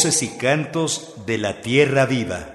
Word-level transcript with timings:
Voces 0.00 0.22
y 0.22 0.28
cantos 0.28 1.14
de 1.26 1.36
la 1.36 1.60
tierra 1.60 2.06
viva. 2.06 2.54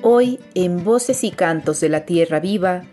Hoy, 0.00 0.40
en 0.54 0.82
Voces 0.84 1.22
y 1.22 1.30
Cantos 1.30 1.80
de 1.80 1.90
la 1.90 2.06
Tierra 2.06 2.40
Viva, 2.40 2.84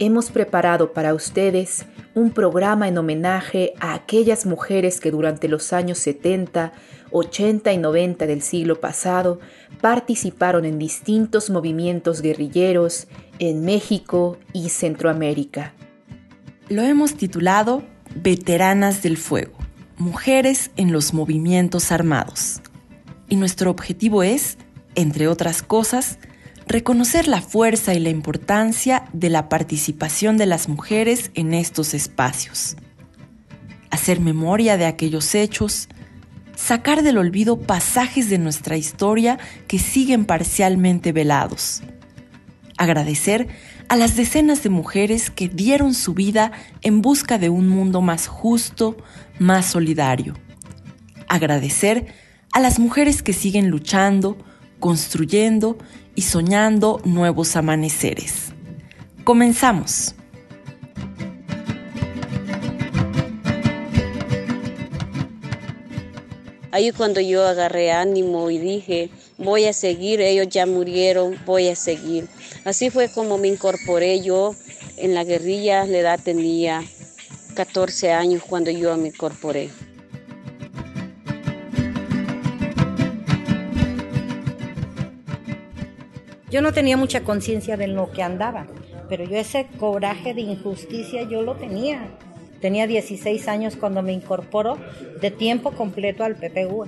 hemos 0.00 0.32
preparado 0.32 0.92
para 0.92 1.14
ustedes 1.14 1.86
un 2.16 2.32
programa 2.32 2.88
en 2.88 2.98
homenaje 2.98 3.74
a 3.78 3.94
aquellas 3.94 4.44
mujeres 4.44 4.98
que 4.98 5.12
durante 5.12 5.46
los 5.46 5.72
años 5.72 5.98
70, 5.98 6.72
80 7.12 7.72
y 7.72 7.78
90 7.78 8.26
del 8.26 8.42
siglo 8.42 8.80
pasado 8.80 9.38
participaron 9.80 10.64
en 10.64 10.80
distintos 10.80 11.48
movimientos 11.48 12.22
guerrilleros 12.22 13.06
en 13.38 13.64
México 13.64 14.36
y 14.52 14.68
Centroamérica. 14.70 15.74
Lo 16.68 16.82
hemos 16.82 17.14
titulado 17.14 17.84
Veteranas 18.16 19.04
del 19.04 19.16
Fuego, 19.16 19.65
Mujeres 19.98 20.70
en 20.76 20.92
los 20.92 21.14
Movimientos 21.14 21.90
Armados. 21.90 22.60
Y 23.30 23.36
nuestro 23.36 23.70
objetivo 23.70 24.22
es, 24.22 24.58
entre 24.94 25.26
otras 25.26 25.62
cosas, 25.62 26.18
reconocer 26.66 27.28
la 27.28 27.40
fuerza 27.40 27.94
y 27.94 28.00
la 28.00 28.10
importancia 28.10 29.06
de 29.14 29.30
la 29.30 29.48
participación 29.48 30.36
de 30.36 30.44
las 30.44 30.68
mujeres 30.68 31.30
en 31.32 31.54
estos 31.54 31.94
espacios, 31.94 32.76
hacer 33.90 34.20
memoria 34.20 34.76
de 34.76 34.84
aquellos 34.84 35.34
hechos, 35.34 35.88
sacar 36.56 37.02
del 37.02 37.16
olvido 37.16 37.58
pasajes 37.58 38.28
de 38.28 38.36
nuestra 38.36 38.76
historia 38.76 39.38
que 39.66 39.78
siguen 39.78 40.26
parcialmente 40.26 41.12
velados, 41.12 41.82
agradecer 42.76 43.48
a 43.88 43.96
las 43.96 44.16
decenas 44.16 44.62
de 44.62 44.70
mujeres 44.70 45.30
que 45.30 45.48
dieron 45.48 45.94
su 45.94 46.14
vida 46.14 46.52
en 46.82 47.02
busca 47.02 47.38
de 47.38 47.48
un 47.48 47.68
mundo 47.68 48.00
más 48.00 48.26
justo, 48.26 48.96
más 49.38 49.66
solidario. 49.66 50.34
Agradecer 51.28 52.06
a 52.52 52.60
las 52.60 52.78
mujeres 52.78 53.22
que 53.22 53.32
siguen 53.32 53.70
luchando, 53.70 54.36
construyendo 54.80 55.78
y 56.14 56.22
soñando 56.22 57.00
nuevos 57.04 57.56
amaneceres. 57.56 58.52
Comenzamos. 59.24 60.14
Ahí 66.72 66.92
cuando 66.92 67.20
yo 67.20 67.46
agarré 67.46 67.92
ánimo 67.92 68.50
y 68.50 68.58
dije, 68.58 69.10
voy 69.38 69.66
a 69.66 69.72
seguir, 69.72 70.20
ellos 70.20 70.48
ya 70.48 70.66
murieron, 70.66 71.38
voy 71.44 71.68
a 71.68 71.76
seguir. 71.76 72.28
Así 72.64 72.90
fue 72.90 73.08
como 73.08 73.38
me 73.38 73.48
incorporé 73.48 74.20
yo 74.20 74.54
en 74.96 75.14
la 75.14 75.24
guerrilla, 75.24 75.84
la 75.86 75.98
edad 75.98 76.20
tenía 76.22 76.82
14 77.54 78.12
años 78.12 78.42
cuando 78.46 78.70
yo 78.70 78.96
me 78.96 79.08
incorporé. 79.08 79.70
Yo 86.50 86.62
no 86.62 86.72
tenía 86.72 86.96
mucha 86.96 87.22
conciencia 87.22 87.76
de 87.76 87.88
lo 87.88 88.12
que 88.12 88.22
andaba, 88.22 88.66
pero 89.08 89.24
yo 89.24 89.36
ese 89.36 89.66
coraje 89.78 90.32
de 90.32 90.42
injusticia 90.42 91.22
yo 91.28 91.42
lo 91.42 91.56
tenía. 91.56 92.16
Tenía 92.60 92.86
16 92.86 93.48
años 93.48 93.76
cuando 93.76 94.00
me 94.00 94.12
incorporó 94.12 94.78
de 95.20 95.30
tiempo 95.30 95.72
completo 95.72 96.24
al 96.24 96.36
PPU. 96.36 96.86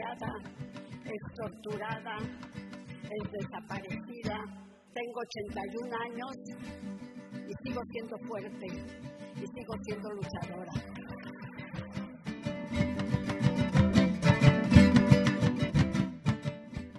Es 0.00 1.34
torturada, 1.34 2.16
es 3.04 3.32
desaparecida. 3.32 4.44
Tengo 4.94 5.20
81 5.20 5.96
años 6.04 6.36
y 7.46 7.68
sigo 7.68 7.82
siendo 7.90 8.16
fuerte 8.26 8.66
y 8.66 9.46
sigo 9.46 9.74
siendo 9.82 10.10
luchadora. 10.10 10.72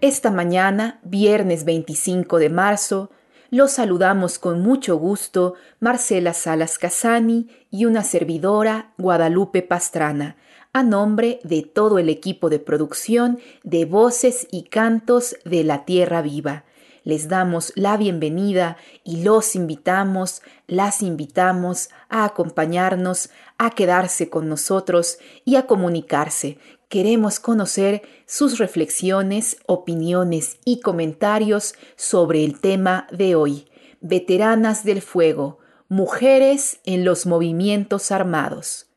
Esta 0.01 0.31
mañana, 0.31 0.99
viernes 1.03 1.65
25 1.65 2.39
de 2.39 2.49
marzo, 2.49 3.11
los 3.49 3.73
saludamos 3.73 4.39
con 4.39 4.61
mucho 4.61 4.95
gusto 4.95 5.55
Marcela 5.79 6.33
Salas 6.33 6.79
Casani 6.79 7.49
y 7.69 7.85
una 7.85 8.03
servidora 8.03 8.93
Guadalupe 8.97 9.61
Pastrana, 9.61 10.37
a 10.73 10.83
nombre 10.83 11.39
de 11.43 11.63
todo 11.63 11.99
el 11.99 12.09
equipo 12.09 12.49
de 12.49 12.59
producción 12.59 13.39
de 13.63 13.85
Voces 13.85 14.47
y 14.51 14.63
Cantos 14.63 15.35
de 15.43 15.63
la 15.63 15.83
Tierra 15.83 16.21
Viva. 16.21 16.63
Les 17.03 17.27
damos 17.27 17.73
la 17.75 17.97
bienvenida 17.97 18.77
y 19.03 19.23
los 19.23 19.55
invitamos, 19.55 20.41
las 20.67 21.01
invitamos 21.01 21.89
a 22.09 22.25
acompañarnos, 22.25 23.31
a 23.57 23.71
quedarse 23.71 24.29
con 24.29 24.47
nosotros 24.47 25.17
y 25.43 25.55
a 25.55 25.65
comunicarse. 25.65 26.57
Queremos 26.89 27.39
conocer 27.39 28.03
sus 28.25 28.59
reflexiones, 28.59 29.57
opiniones 29.65 30.57
y 30.63 30.79
comentarios 30.79 31.73
sobre 31.95 32.45
el 32.45 32.59
tema 32.59 33.07
de 33.11 33.35
hoy. 33.35 33.67
Veteranas 33.99 34.83
del 34.83 35.01
Fuego, 35.01 35.59
mujeres 35.89 36.79
en 36.85 37.03
los 37.03 37.25
movimientos 37.25 38.11
armados 38.11 38.90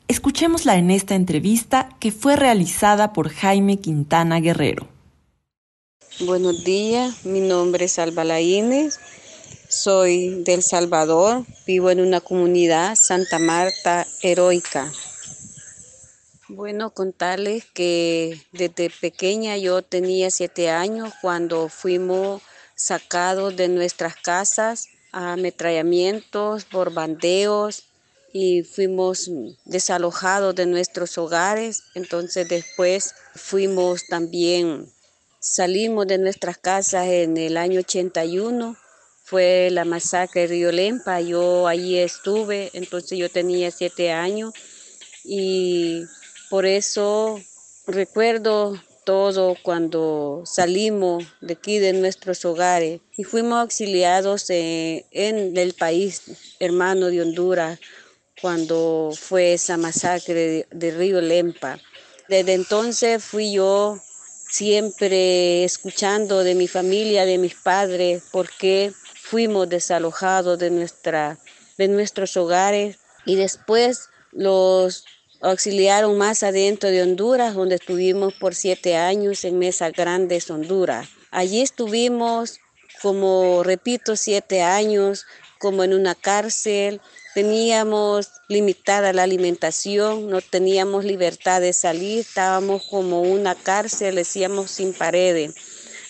Escuchémosla 0.09 0.77
en 0.77 0.91
esta 0.91 1.15
entrevista 1.15 1.89
que 1.99 2.13
fue 2.13 2.37
realizada 2.37 3.13
por 3.13 3.29
Jaime 3.29 3.79
Quintana 3.79 4.41
Guerrero. 4.41 4.89
Buenos 6.21 6.65
días, 6.65 7.27
mi 7.27 7.41
nombre 7.41 7.87
es 7.87 7.99
Alba 7.99 8.25
Laínez, 8.25 8.99
soy 9.69 10.43
del 10.45 10.63
Salvador, 10.63 11.45
vivo 11.67 11.91
en 11.91 12.01
una 12.01 12.21
comunidad 12.21 12.95
Santa 12.95 13.39
Marta 13.39 14.07
heroica. 14.23 14.91
Bueno, 16.49 16.91
contarles 16.91 17.65
que 17.65 18.41
desde 18.53 18.89
pequeña 18.89 19.57
yo 19.57 19.83
tenía 19.83 20.31
siete 20.31 20.71
años 20.71 21.13
cuando 21.21 21.69
fuimos 21.69 22.41
sacados 22.77 23.57
de 23.57 23.69
nuestras 23.69 24.15
casas, 24.15 24.89
ametrallamientos, 25.11 26.69
borbandeos 26.71 27.85
y 28.33 28.63
fuimos 28.63 29.31
desalojados 29.65 30.55
de 30.55 30.67
nuestros 30.67 31.17
hogares. 31.17 31.85
Entonces 31.95 32.49
después 32.49 33.15
fuimos 33.35 34.07
también, 34.07 34.93
salimos 35.41 36.07
de 36.07 36.19
nuestras 36.19 36.59
casas 36.59 37.07
en 37.09 37.37
el 37.39 37.57
año 37.57 37.81
81. 37.81 38.77
Fue 39.25 39.71
la 39.73 39.85
masacre 39.85 40.43
de 40.43 40.47
Río 40.49 40.71
Lempa, 40.71 41.21
yo 41.21 41.67
allí 41.67 41.99
estuve, 41.99 42.71
entonces 42.75 43.19
yo 43.19 43.29
tenía 43.29 43.73
siete 43.73 44.13
años 44.13 44.53
y 45.25 46.05
por 46.49 46.65
eso 46.65 47.41
recuerdo 47.89 48.81
todo 49.07 49.57
cuando 49.63 50.43
salimos 50.45 51.25
de 51.41 51.55
aquí 51.55 51.79
de 51.79 51.93
nuestros 51.93 52.45
hogares 52.45 53.01
y 53.17 53.23
fuimos 53.23 53.61
auxiliados 53.61 54.51
en, 54.51 55.57
el 55.57 55.75
país 55.75 56.23
hermano 56.59 57.07
de 57.07 57.23
Honduras 57.23 57.79
cuando 58.43 59.13
fue 59.17 59.55
esa 59.55 59.77
masacre 59.77 60.67
de, 60.69 60.91
Río 60.91 61.21
Lempa. 61.21 61.79
Desde 62.29 62.55
entonces 62.55 63.23
fui 63.23 63.53
yo 63.53 63.97
siempre 64.51 65.63
escuchando 65.63 66.43
de 66.43 66.57
mi 66.57 66.67
familia, 66.67 67.25
de 67.25 67.39
mis 67.39 67.55
padres, 67.55 68.25
porque 68.33 68.93
fuimos 69.23 69.69
desalojados 69.69 70.59
de, 70.59 70.71
nuestra, 70.71 71.39
de 71.79 71.87
nuestros 71.87 72.37
hogares 72.37 72.99
y 73.25 73.37
después 73.37 74.09
los 74.33 75.05
auxiliaron 75.41 76.17
más 76.19 76.43
adentro 76.43 76.91
de 76.91 77.03
Honduras, 77.03 77.55
donde 77.55 77.77
estuvimos 77.77 78.35
por 78.35 78.55
siete 78.55 78.97
años 78.97 79.45
en 79.45 79.59
Mesa 79.59 79.91
Grandes, 79.91 80.51
Honduras. 80.51 81.09
Allí 81.31 81.61
estuvimos, 81.61 82.61
como 83.03 83.63
repito, 83.63 84.17
siete 84.17 84.63
años, 84.63 85.27
como 85.59 85.85
en 85.85 85.95
una 85.95 86.15
cárcel. 86.15 87.01
Teníamos 87.35 88.31
limitada 88.49 89.13
la 89.13 89.25
alimentación, 89.25 90.29
no 90.29 90.41
teníamos 90.41 91.05
libertad 91.05 91.61
de 91.61 91.73
salir, 91.73 92.21
estábamos 92.21 92.85
como 92.89 93.21
una 93.21 93.55
cárcel, 93.55 94.15
decíamos 94.15 94.71
sin 94.71 94.95
paredes. 94.95 95.55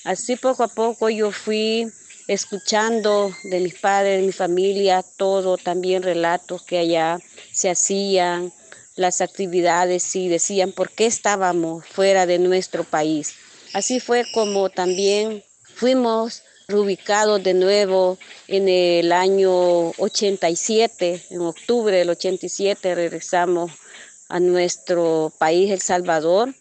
Así 0.05 0.37
poco 0.37 0.63
a 0.63 0.69
poco 0.69 1.11
yo 1.11 1.33
fui 1.33 1.91
escuchando 2.29 3.33
de 3.45 3.61
mis 3.61 3.75
padres, 3.75 4.21
de 4.21 4.27
mi 4.27 4.33
familia, 4.33 5.05
todo, 5.17 5.57
también 5.59 6.03
relatos 6.03 6.63
que 6.63 6.79
allá 6.79 7.19
se 7.53 7.71
hacían, 7.71 8.53
las 8.97 9.21
actividades 9.21 10.17
y 10.17 10.29
decían 10.29 10.73
por 10.73 10.91
qué 10.91 11.07
estábamos 11.07 11.87
fuera 11.87 12.27
de 12.27 12.39
nuestro 12.39 12.83
país. 12.83 13.35
Así 13.73 14.01
fue 14.01 14.25
como 14.33 14.71
también 14.71 15.45
fuimos 15.75 16.43
reubicados 16.67 17.43
de 17.43 17.55
nuevo 17.55 18.19
en 18.49 18.69
el 18.69 19.13
año 19.13 19.91
87, 19.99 21.27
en 21.31 21.41
octubre 21.43 21.97
del 21.97 22.11
87 22.11 22.95
regresamos 22.95 23.71
a 24.29 24.41
nuestro 24.41 25.33
país, 25.39 25.71
El 25.71 25.81
Salvador, 25.81 26.55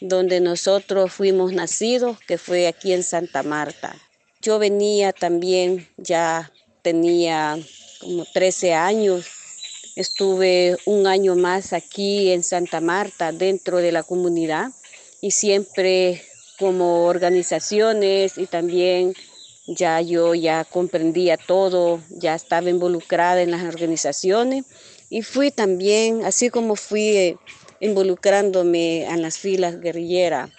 donde 0.00 0.40
nosotros 0.40 1.12
fuimos 1.12 1.52
nacidos, 1.52 2.18
que 2.26 2.38
fue 2.38 2.66
aquí 2.66 2.92
en 2.92 3.02
Santa 3.02 3.42
Marta. 3.42 3.94
Yo 4.40 4.58
venía 4.58 5.12
también, 5.12 5.88
ya 5.98 6.50
tenía 6.82 7.58
como 8.00 8.24
13 8.24 8.72
años 8.72 9.26
Estuve 9.94 10.78
un 10.86 11.06
año 11.06 11.34
más 11.34 11.72
aquí 11.72 12.30
en 12.30 12.42
Santa 12.42 12.80
Marta, 12.80 13.30
dentro 13.30 13.78
de 13.78 13.92
la 13.92 14.02
comunidad, 14.02 14.70
y 15.20 15.32
siempre 15.32 16.22
como 16.58 17.04
organizaciones 17.04 18.38
y 18.38 18.46
también 18.46 19.14
ya 19.66 20.00
yo 20.00 20.34
ya 20.34 20.64
comprendía 20.64 21.36
todo, 21.36 22.00
ya 22.08 22.34
estaba 22.34 22.70
involucrada 22.70 23.42
en 23.42 23.50
las 23.50 23.62
organizaciones 23.62 24.64
y 25.10 25.22
fui 25.22 25.50
también, 25.50 26.24
así 26.24 26.50
como 26.50 26.74
fui 26.74 27.08
eh, 27.08 27.36
involucrándome 27.80 29.04
en 29.04 29.20
las 29.20 29.38
filas 29.38 29.80
guerrilleras, 29.80 30.50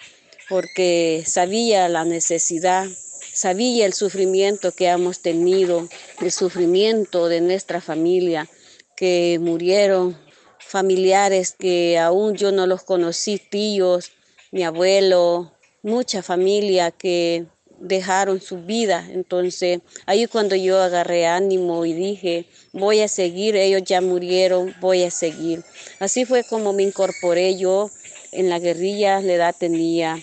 porque 0.48 1.24
sabía 1.26 1.88
la 1.88 2.04
necesidad, 2.04 2.86
sabía 3.32 3.84
el 3.84 3.94
sufrimiento 3.94 4.72
que 4.72 4.86
hemos 4.86 5.20
tenido, 5.20 5.88
el 6.20 6.30
sufrimiento 6.30 7.28
de 7.28 7.40
nuestra 7.40 7.80
familia, 7.80 8.48
que 8.96 9.38
murieron, 9.40 10.16
familiares 10.58 11.54
que 11.58 11.98
aún 11.98 12.34
yo 12.34 12.52
no 12.52 12.66
los 12.66 12.82
conocí, 12.82 13.38
tíos, 13.38 14.12
mi 14.50 14.64
abuelo, 14.64 15.52
mucha 15.82 16.22
familia 16.22 16.90
que 16.90 17.46
dejaron 17.78 18.40
su 18.40 18.58
vida. 18.58 19.06
Entonces, 19.10 19.80
ahí 20.06 20.26
cuando 20.26 20.56
yo 20.56 20.80
agarré 20.80 21.26
ánimo 21.26 21.84
y 21.84 21.92
dije, 21.92 22.46
voy 22.72 23.00
a 23.00 23.08
seguir, 23.08 23.56
ellos 23.56 23.82
ya 23.84 24.00
murieron, 24.00 24.74
voy 24.80 25.04
a 25.04 25.10
seguir. 25.10 25.62
Así 26.00 26.24
fue 26.24 26.44
como 26.44 26.72
me 26.72 26.82
incorporé 26.82 27.56
yo 27.56 27.90
en 28.32 28.48
la 28.50 28.58
guerrilla, 28.58 29.20
la 29.20 29.34
edad 29.34 29.54
tenía 29.56 30.18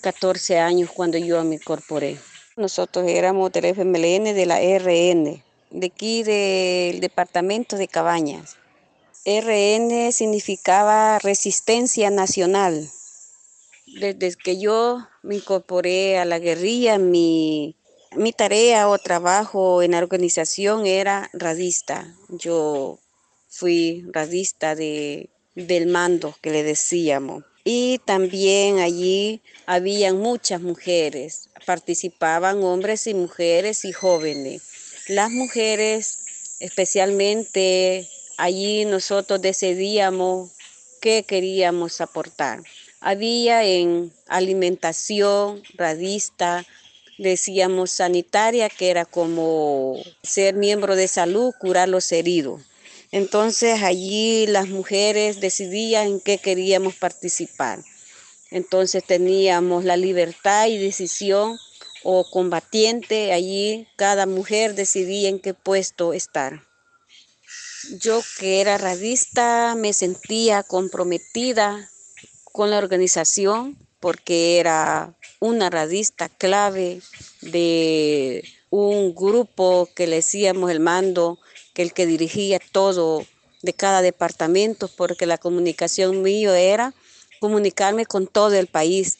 14 0.00 0.58
años 0.58 0.90
cuando 0.92 1.18
yo 1.18 1.42
me 1.44 1.56
incorporé. 1.56 2.18
Nosotros 2.56 3.06
éramos 3.08 3.52
del 3.52 3.66
FMLN 3.66 4.34
de 4.34 4.46
la 4.46 4.60
RN, 4.60 5.42
de 5.76 5.88
aquí 5.88 6.22
del 6.22 7.00
departamento 7.00 7.76
de 7.76 7.86
Cabañas. 7.86 8.56
RN 9.26 10.10
significaba 10.10 11.18
Resistencia 11.18 12.08
Nacional. 12.10 12.88
Desde 13.86 14.36
que 14.36 14.58
yo 14.58 15.06
me 15.22 15.36
incorporé 15.36 16.18
a 16.18 16.24
la 16.24 16.38
guerrilla, 16.38 16.98
mi, 16.98 17.76
mi 18.16 18.32
tarea 18.32 18.88
o 18.88 18.98
trabajo 18.98 19.82
en 19.82 19.90
la 19.92 19.98
organización 19.98 20.86
era 20.86 21.28
radista. 21.34 22.14
Yo 22.30 22.98
fui 23.48 24.04
radista 24.12 24.74
de, 24.74 25.28
del 25.54 25.88
mando 25.88 26.34
que 26.40 26.50
le 26.50 26.62
decíamos. 26.62 27.44
Y 27.64 27.98
también 28.06 28.78
allí 28.78 29.42
habían 29.66 30.18
muchas 30.18 30.60
mujeres, 30.62 31.50
participaban 31.66 32.62
hombres 32.62 33.06
y 33.08 33.14
mujeres 33.14 33.84
y 33.84 33.92
jóvenes. 33.92 34.75
Las 35.08 35.30
mujeres, 35.30 36.18
especialmente 36.58 38.08
allí 38.38 38.84
nosotros 38.84 39.40
decidíamos 39.40 40.50
qué 41.00 41.22
queríamos 41.22 42.00
aportar. 42.00 42.64
Había 42.98 43.62
en 43.62 44.12
alimentación, 44.26 45.62
radista, 45.74 46.66
decíamos 47.18 47.92
sanitaria, 47.92 48.68
que 48.68 48.90
era 48.90 49.04
como 49.04 49.96
ser 50.24 50.56
miembro 50.56 50.96
de 50.96 51.06
salud, 51.06 51.54
curar 51.60 51.88
los 51.88 52.10
heridos. 52.10 52.62
Entonces 53.12 53.84
allí 53.84 54.48
las 54.48 54.66
mujeres 54.66 55.40
decidían 55.40 56.08
en 56.08 56.20
qué 56.20 56.38
queríamos 56.38 56.96
participar. 56.96 57.78
Entonces 58.50 59.04
teníamos 59.04 59.84
la 59.84 59.96
libertad 59.96 60.66
y 60.66 60.78
decisión 60.78 61.56
o 62.08 62.22
combatiente, 62.22 63.32
allí 63.32 63.88
cada 63.96 64.26
mujer 64.26 64.76
decidía 64.76 65.28
en 65.28 65.40
qué 65.40 65.54
puesto 65.54 66.12
estar. 66.12 66.62
Yo 68.00 68.22
que 68.38 68.60
era 68.60 68.78
radista 68.78 69.74
me 69.76 69.92
sentía 69.92 70.62
comprometida 70.62 71.90
con 72.44 72.70
la 72.70 72.78
organización 72.78 73.76
porque 73.98 74.60
era 74.60 75.16
una 75.40 75.68
radista 75.68 76.28
clave 76.28 77.02
de 77.40 78.44
un 78.70 79.12
grupo 79.12 79.88
que 79.96 80.06
le 80.06 80.16
decíamos 80.16 80.70
el 80.70 80.78
mando, 80.78 81.40
que 81.74 81.82
el 81.82 81.92
que 81.92 82.06
dirigía 82.06 82.60
todo 82.70 83.26
de 83.62 83.72
cada 83.72 84.00
departamento, 84.00 84.88
porque 84.96 85.26
la 85.26 85.38
comunicación 85.38 86.22
mío 86.22 86.54
era 86.54 86.94
comunicarme 87.40 88.06
con 88.06 88.28
todo 88.28 88.54
el 88.54 88.68
país 88.68 89.18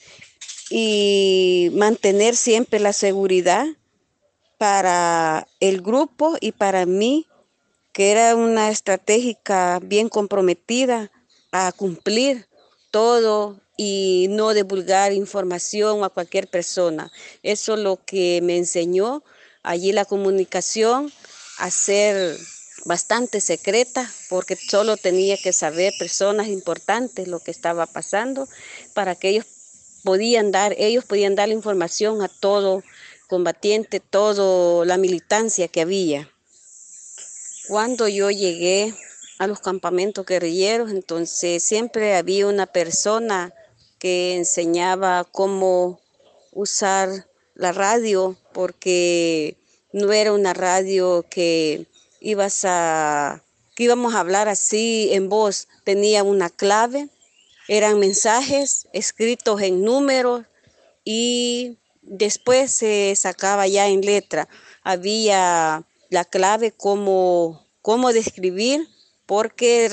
y 0.71 1.71
mantener 1.75 2.37
siempre 2.37 2.81
la 2.81 2.93
seguridad 2.93 3.67
para 4.59 5.47
el 5.61 5.83
grupo 5.83 6.37
y 6.41 6.53
para 6.53 6.87
mí, 6.87 7.27
que 7.93 8.11
era 8.11 8.35
una 8.35 8.71
estratégica 8.71 9.79
bien 9.83 10.09
comprometida 10.09 11.11
a 11.53 11.73
cumplir 11.73 12.47
todo 12.91 13.61
y 13.77 14.27
no 14.31 14.55
divulgar 14.55 15.13
información 15.13 16.03
a 16.03 16.09
cualquier 16.09 16.49
persona. 16.49 17.13
Eso 17.43 17.75
es 17.75 17.81
lo 17.81 17.99
que 18.05 18.41
me 18.43 18.57
enseñó 18.57 19.23
allí 19.63 19.93
la 19.93 20.05
comunicación 20.05 21.13
a 21.59 21.71
ser 21.71 22.39
bastante 22.85 23.41
secreta 23.41 24.11
porque 24.29 24.57
solo 24.57 24.97
tenía 24.97 25.37
que 25.37 25.53
saber 25.53 25.93
personas 25.99 26.49
importantes 26.49 27.29
lo 27.29 27.41
que 27.41 27.51
estaba 27.51 27.87
pasando 27.87 28.49
para 28.95 29.15
que 29.15 29.31
ellos 29.31 29.47
podían 30.07 30.53
dar, 30.53 30.73
ellos 30.79 31.05
podían 31.05 31.35
dar 31.35 31.49
la 31.49 31.55
información 31.55 32.23
a 32.23 32.29
todo 32.29 32.85
combatiente, 33.27 33.99
toda 33.99 34.87
la 34.87 34.99
militancia 34.99 35.67
que 35.67 35.81
había. 35.81 36.31
Cuando 37.67 38.07
yo 38.07 38.31
llegué 38.31 38.95
a 39.41 39.49
los 39.49 39.59
campamentos 39.59 40.25
guerrilleros, 40.25 40.93
entonces 40.93 41.65
siempre 41.65 42.15
había 42.15 42.47
una 42.47 42.67
persona 42.67 43.53
que 43.99 44.37
enseñaba 44.37 45.25
cómo 45.25 46.01
usar 46.53 47.27
la 47.57 47.73
radio, 47.73 48.37
porque 48.53 49.57
no 49.93 50.13
era 50.13 50.33
una 50.33 50.55
radio 50.55 51.25
que 51.29 51.87
ibas 52.21 52.65
a 52.65 53.43
que 53.75 53.85
íbamos 53.85 54.15
a 54.15 54.21
hablar 54.21 54.49
así 54.49 55.11
en 55.13 55.29
voz 55.29 55.67
tenía 55.83 56.23
una 56.23 56.49
clave, 56.49 57.09
eran 57.69 57.99
mensajes 57.99 58.89
escritos 58.93 59.61
en 59.63 59.83
números 59.83 60.45
y 61.05 61.79
después 62.03 62.71
se 62.71 63.15
sacaba 63.17 63.67
ya 63.67 63.89
en 63.89 64.01
letra. 64.01 64.49
Había 64.83 65.85
la 66.11 66.25
clave 66.25 66.73
como 66.73 67.67
cómo 67.83 68.13
describir, 68.13 68.89
porque 69.27 69.89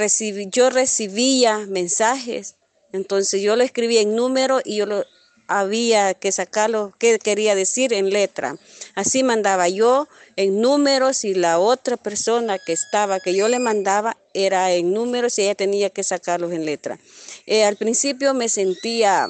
yo 0.51 0.69
recibía 0.69 1.59
mensajes, 1.59 2.55
entonces 2.91 3.41
yo 3.41 3.55
lo 3.55 3.63
escribía 3.63 4.01
en 4.01 4.15
número 4.15 4.61
y 4.63 4.77
yo 4.77 4.85
lo 4.85 5.05
había 5.47 6.13
que 6.13 6.31
sacarlo, 6.31 6.93
qué 6.99 7.19
quería 7.19 7.55
decir 7.55 7.93
en 7.93 8.09
letra. 8.11 8.57
Así 8.95 9.23
mandaba 9.23 9.67
yo 9.69 10.07
en 10.35 10.61
números 10.61 11.25
y 11.25 11.33
la 11.33 11.59
otra 11.59 11.97
persona 11.97 12.59
que 12.59 12.73
estaba, 12.73 13.19
que 13.19 13.35
yo 13.35 13.47
le 13.47 13.59
mandaba, 13.59 14.17
era 14.33 14.71
en 14.71 14.93
números 14.93 15.37
y 15.37 15.43
ella 15.43 15.55
tenía 15.55 15.89
que 15.89 16.03
sacarlos 16.03 16.51
en 16.51 16.65
letra. 16.65 16.99
Eh, 17.45 17.63
al 17.65 17.77
principio 17.77 18.33
me 18.33 18.49
sentía 18.49 19.27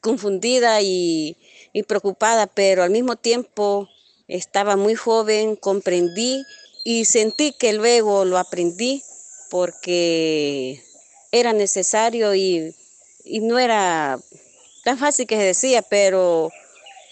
confundida 0.00 0.80
y, 0.80 1.36
y 1.72 1.82
preocupada, 1.82 2.46
pero 2.46 2.82
al 2.82 2.90
mismo 2.90 3.16
tiempo 3.16 3.88
estaba 4.28 4.76
muy 4.76 4.94
joven, 4.94 5.56
comprendí 5.56 6.44
y 6.84 7.04
sentí 7.04 7.52
que 7.52 7.72
luego 7.72 8.24
lo 8.24 8.38
aprendí 8.38 9.02
porque 9.50 10.82
era 11.30 11.52
necesario 11.52 12.34
y, 12.34 12.74
y 13.24 13.40
no 13.40 13.58
era 13.58 14.18
tan 14.84 14.98
fácil 14.98 15.26
que 15.26 15.36
se 15.36 15.44
decía, 15.44 15.82
pero 15.82 16.50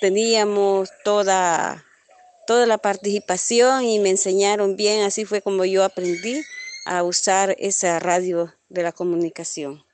teníamos 0.00 0.90
toda, 1.04 1.84
toda 2.50 2.66
la 2.66 2.78
participación 2.78 3.84
y 3.84 4.00
me 4.00 4.10
enseñaron 4.10 4.74
bien, 4.74 5.02
así 5.02 5.24
fue 5.24 5.40
como 5.40 5.64
yo 5.64 5.84
aprendí 5.84 6.42
a 6.84 7.04
usar 7.04 7.54
esa 7.60 8.00
radio 8.00 8.52
de 8.68 8.82
la 8.82 8.90
comunicación. 8.90 9.84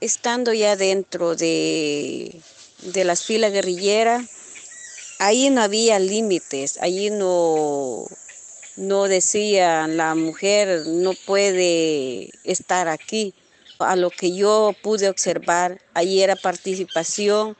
Estando 0.00 0.52
ya 0.52 0.76
dentro 0.76 1.34
de, 1.34 2.40
de 2.78 3.02
las 3.02 3.24
filas 3.24 3.50
guerrilleras, 3.50 4.24
ahí 5.18 5.50
no 5.50 5.62
había 5.62 5.98
límites, 5.98 6.78
ahí 6.80 7.10
no, 7.10 8.04
no 8.76 9.08
decía 9.08 9.88
la 9.88 10.14
mujer 10.14 10.86
no 10.86 11.10
puede 11.26 12.30
estar 12.44 12.86
aquí. 12.86 13.34
A 13.80 13.96
lo 13.96 14.10
que 14.10 14.32
yo 14.32 14.76
pude 14.80 15.08
observar, 15.08 15.80
ahí 15.92 16.22
era 16.22 16.36
participación, 16.36 17.56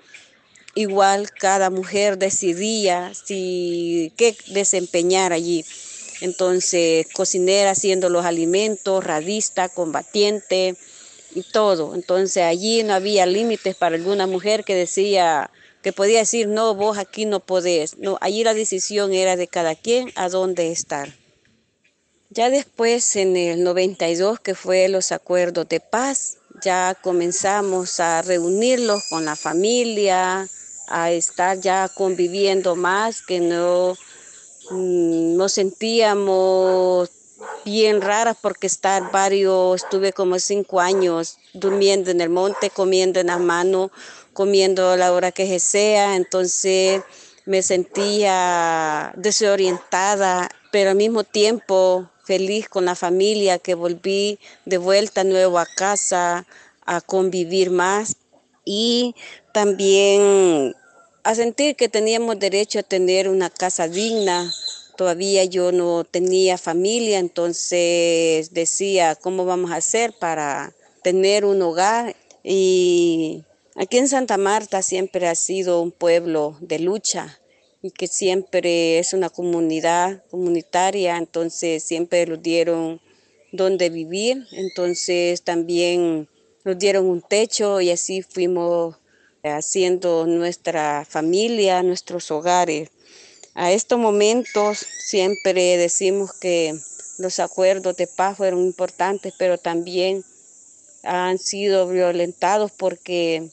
igual 0.75 1.31
cada 1.31 1.71
mujer 1.71 2.19
decidía 2.19 3.13
si 3.15 4.13
qué 4.17 4.37
desempeñar 4.49 5.33
allí. 5.33 5.65
Entonces, 6.21 7.07
cocinera 7.13 7.73
haciendo 7.73 8.09
los 8.09 8.25
alimentos, 8.25 9.05
radista, 9.05 9.69
combatiente 9.69 10.77
y 11.35 11.43
todo. 11.43 11.95
Entonces, 11.95 12.45
allí 12.45 12.83
no 12.83 12.95
había 12.95 13.27
límites 13.27 13.75
para 13.77 13.97
alguna 13.97 14.27
mujer 14.27 14.65
que 14.65 14.75
decía, 14.75 15.51
que 15.83 15.93
podía 15.93 16.21
decir, 16.21 16.49
no, 16.49 16.75
vos 16.75 16.99
aquí 16.99 17.27
no 17.27 17.41
podés. 17.41 17.99
No, 17.99 18.17
allí 18.21 18.45
la 18.45 18.55
decisión 18.55 19.13
era 19.13 19.37
de 19.37 19.49
cada 19.49 19.75
quien 19.75 20.11
a 20.15 20.29
dónde 20.29 20.71
estar. 20.71 21.13
Ya 22.31 22.51
después, 22.51 23.17
en 23.17 23.37
el 23.37 23.63
92, 23.63 24.41
que 24.41 24.55
fue 24.55 24.89
los 24.89 25.13
acuerdos 25.13 25.69
de 25.69 25.81
paz, 25.81 26.39
ya 26.63 26.97
comenzamos 27.01 28.01
a 28.01 28.23
reunirlos 28.23 29.05
con 29.11 29.25
la 29.25 29.37
familia, 29.37 30.49
a 30.89 31.11
estar 31.11 31.61
ya 31.61 31.89
conviviendo 31.89 32.77
más, 32.77 33.23
que 33.23 33.41
no 33.41 33.97
mm, 34.71 35.37
nos 35.37 35.53
sentíamos 35.53 37.11
bien 37.65 38.01
raras 38.01 38.37
porque 38.41 38.67
estar 38.67 39.11
varios, 39.11 39.83
estuve 39.83 40.13
como 40.13 40.39
cinco 40.39 40.81
años 40.81 41.39
durmiendo 41.53 42.11
en 42.11 42.21
el 42.21 42.29
monte, 42.29 42.71
comiendo 42.71 43.21
en 43.21 43.29
las 43.29 43.41
manos, 43.41 43.91
comiendo 44.33 44.91
a 44.91 44.97
la 44.97 45.13
hora 45.13 45.33
que 45.33 45.59
sea, 45.59 46.17
entonces 46.17 47.03
me 47.47 47.63
sentía 47.63 49.13
desorientada, 49.17 50.49
pero 50.71 50.91
al 50.91 50.97
mismo 50.97 51.25
tiempo 51.25 52.11
feliz 52.25 52.69
con 52.69 52.87
la 52.87 52.95
familia, 52.95 53.59
que 53.59 53.75
volví 53.75 54.39
de 54.65 54.79
vuelta 54.79 55.25
nuevo 55.25 55.59
a 55.59 55.67
casa 55.67 56.47
a 56.87 57.01
convivir 57.01 57.71
más 57.71 58.17
y 58.65 59.15
también 59.55 60.75
a 61.23 61.35
sentir 61.35 61.77
que 61.77 61.89
teníamos 61.89 62.39
derecho 62.39 62.81
a 62.81 62.83
tener 62.83 63.31
una 63.31 63.49
casa 63.49 63.89
digna. 63.89 64.53
Todavía 64.99 65.45
yo 65.45 65.73
no 65.73 66.05
tenía 66.05 66.59
familia, 66.59 67.19
entonces 67.19 68.53
decía, 68.53 69.15
¿cómo 69.15 69.47
vamos 69.47 69.71
a 69.71 69.77
hacer 69.77 70.13
para 70.13 70.75
tener 71.03 71.47
un 71.47 71.63
hogar? 71.63 72.15
Y 72.43 73.45
Aquí 73.77 73.99
en 73.99 74.07
Santa 74.07 74.37
Marta 74.37 74.83
siempre 74.83 75.27
ha 75.27 75.35
sido 75.35 75.83
un 75.83 75.91
pueblo 75.91 76.57
de 76.61 76.79
lucha 76.79 77.41
y 77.83 77.91
que 77.91 78.07
siempre 78.07 79.01
es 79.01 79.13
una 79.13 79.31
comunidad 79.31 80.23
comunitaria, 80.31 81.17
entonces 81.17 81.83
siempre 81.83 82.25
nos 82.25 82.41
dieron 82.41 83.01
donde 83.51 83.91
vivir, 83.91 84.47
entonces 84.53 85.43
también 85.43 86.29
nos 86.65 86.79
dieron 86.79 87.07
un 87.07 87.21
techo 87.21 87.81
y 87.81 87.91
así 87.91 88.23
fuimos 88.23 88.95
haciendo 89.45 90.27
nuestra 90.27 91.05
familia, 91.09 91.83
nuestros 91.83 92.31
hogares. 92.31 92.91
A 93.55 93.73
estos 93.73 93.99
momentos 93.99 94.79
siempre 94.79 95.77
decimos 95.77 96.33
que 96.33 96.79
los 97.19 97.39
acuerdos 97.39 97.97
de 97.97 98.07
paz 98.07 98.37
fueron 98.37 98.61
importantes, 98.61 99.33
pero 99.39 99.59
también 99.59 100.25
han 101.05 101.39
sido 101.39 101.87
violentados 101.89 102.73
porque 102.73 103.49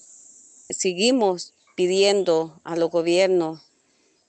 seguimos 0.70 1.54
pidiendo 1.76 2.60
a 2.64 2.76
los 2.76 2.90
gobiernos 2.90 3.62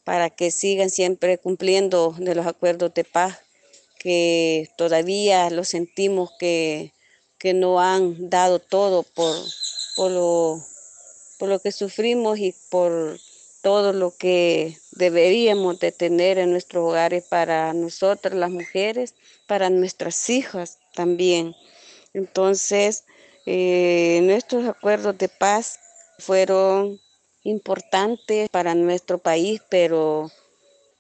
para 0.04 0.30
que 0.30 0.50
sigan 0.50 0.90
siempre 0.90 1.38
cumpliendo 1.38 2.14
de 2.18 2.34
los 2.34 2.46
acuerdos 2.46 2.92
de 2.94 3.04
paz, 3.04 3.38
que 3.98 4.68
todavía 4.76 5.48
lo 5.50 5.64
sentimos 5.64 6.30
que, 6.38 6.92
que 7.38 7.54
no 7.54 7.80
han 7.80 8.28
dado 8.30 8.58
todo 8.58 9.04
por, 9.04 9.36
por, 9.94 10.10
lo, 10.10 10.60
por 11.42 11.48
lo 11.48 11.58
que 11.58 11.72
sufrimos 11.72 12.38
y 12.38 12.54
por 12.70 13.18
todo 13.62 13.92
lo 13.92 14.16
que 14.16 14.78
deberíamos 14.92 15.80
de 15.80 15.90
tener 15.90 16.38
en 16.38 16.52
nuestros 16.52 16.84
hogares 16.88 17.24
para 17.24 17.72
nosotras 17.72 18.34
las 18.34 18.48
mujeres, 18.48 19.16
para 19.48 19.68
nuestras 19.68 20.30
hijas 20.30 20.78
también. 20.94 21.56
Entonces, 22.14 23.06
eh, 23.44 24.20
nuestros 24.22 24.68
acuerdos 24.68 25.18
de 25.18 25.28
paz 25.28 25.80
fueron 26.20 27.00
importantes 27.42 28.48
para 28.48 28.76
nuestro 28.76 29.18
país, 29.18 29.60
pero 29.68 30.30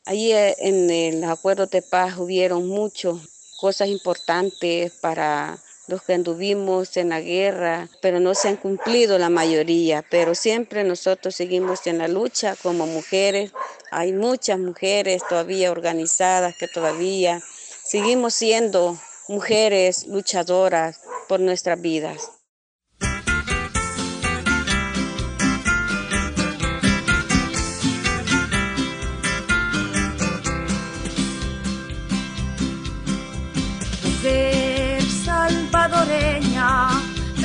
allí 0.06 0.32
eh, 0.32 0.56
en 0.58 0.90
el 0.90 1.22
acuerdo 1.22 1.68
de 1.68 1.82
paz 1.82 2.18
hubieron 2.18 2.66
muchas 2.66 3.14
cosas 3.60 3.86
importantes 3.86 4.90
para 5.00 5.62
los 5.88 6.02
que 6.02 6.14
anduvimos 6.14 6.96
en 6.96 7.10
la 7.10 7.20
guerra, 7.20 7.88
pero 8.00 8.20
no 8.20 8.34
se 8.34 8.48
han 8.48 8.56
cumplido 8.56 9.18
la 9.18 9.30
mayoría, 9.30 10.04
pero 10.10 10.34
siempre 10.34 10.84
nosotros 10.84 11.34
seguimos 11.34 11.86
en 11.86 11.98
la 11.98 12.08
lucha 12.08 12.56
como 12.62 12.86
mujeres. 12.86 13.52
Hay 13.90 14.12
muchas 14.12 14.58
mujeres 14.58 15.22
todavía 15.28 15.70
organizadas 15.70 16.56
que 16.56 16.68
todavía 16.68 17.40
seguimos 17.84 18.34
siendo 18.34 18.98
mujeres 19.28 20.06
luchadoras 20.06 21.00
por 21.28 21.40
nuestras 21.40 21.80
vidas. 21.80 22.41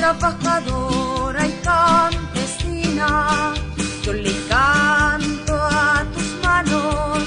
Trabajadora 0.08 1.46
y 1.46 1.52
campesina, 1.62 3.52
yo 4.02 4.12
le 4.14 4.32
canto 4.48 5.54
a 5.54 6.02
tus 6.14 6.28
manos 6.42 7.24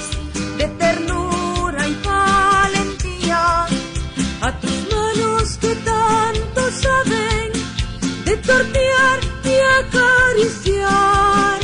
de 0.58 0.68
ternura 0.80 1.88
y 1.88 1.96
valentía, 2.04 3.66
a 4.42 4.60
tus 4.60 4.78
manos 4.92 5.58
que 5.58 5.76
tanto 5.76 6.62
saben 6.72 7.52
de 8.26 8.38
tortear 8.38 9.20
y 9.44 9.56
acariciar, 9.80 11.60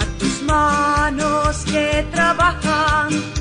a 0.00 0.04
tus 0.18 0.42
manos 0.42 1.56
que 1.66 2.06
trabajan 2.12 3.31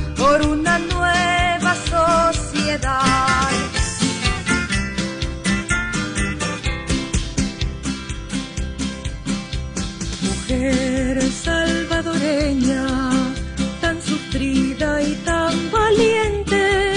caliente. 15.92 16.94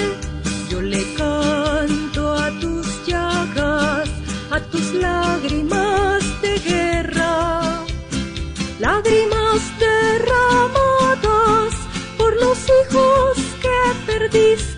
Yo 0.71 0.81
le 0.81 1.03
canto 1.15 2.33
a 2.33 2.51
tus 2.61 2.87
llagas, 3.07 4.09
a 4.51 4.61
tus 4.71 4.95
lágrimas 4.95 6.23
de 6.43 6.59
guerra, 6.59 7.85
lágrimas 8.79 9.61
derramadas 9.79 11.75
por 12.17 12.35
los 12.37 12.59
hijos 12.79 13.39
que 13.63 13.79
perdiste. 14.07 14.74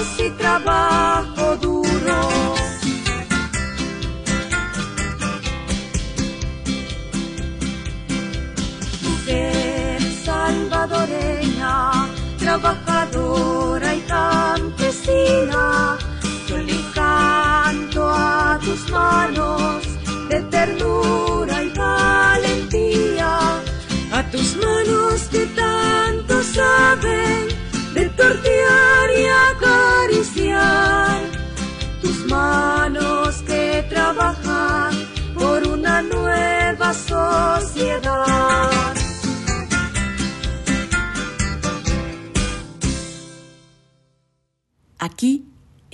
Y 0.00 0.30
trabajo 0.30 1.56
duro. 1.56 2.20
Mujer 9.02 10.00
salvadoreña, 10.24 12.08
trabajadora 12.38 13.94
y 13.94 14.00
campesina, 14.00 15.98
yo 16.48 16.56
le 16.56 16.78
a 16.96 18.58
tus 18.64 18.90
manos 18.90 19.82
de 20.30 20.40
ternura 20.44 20.89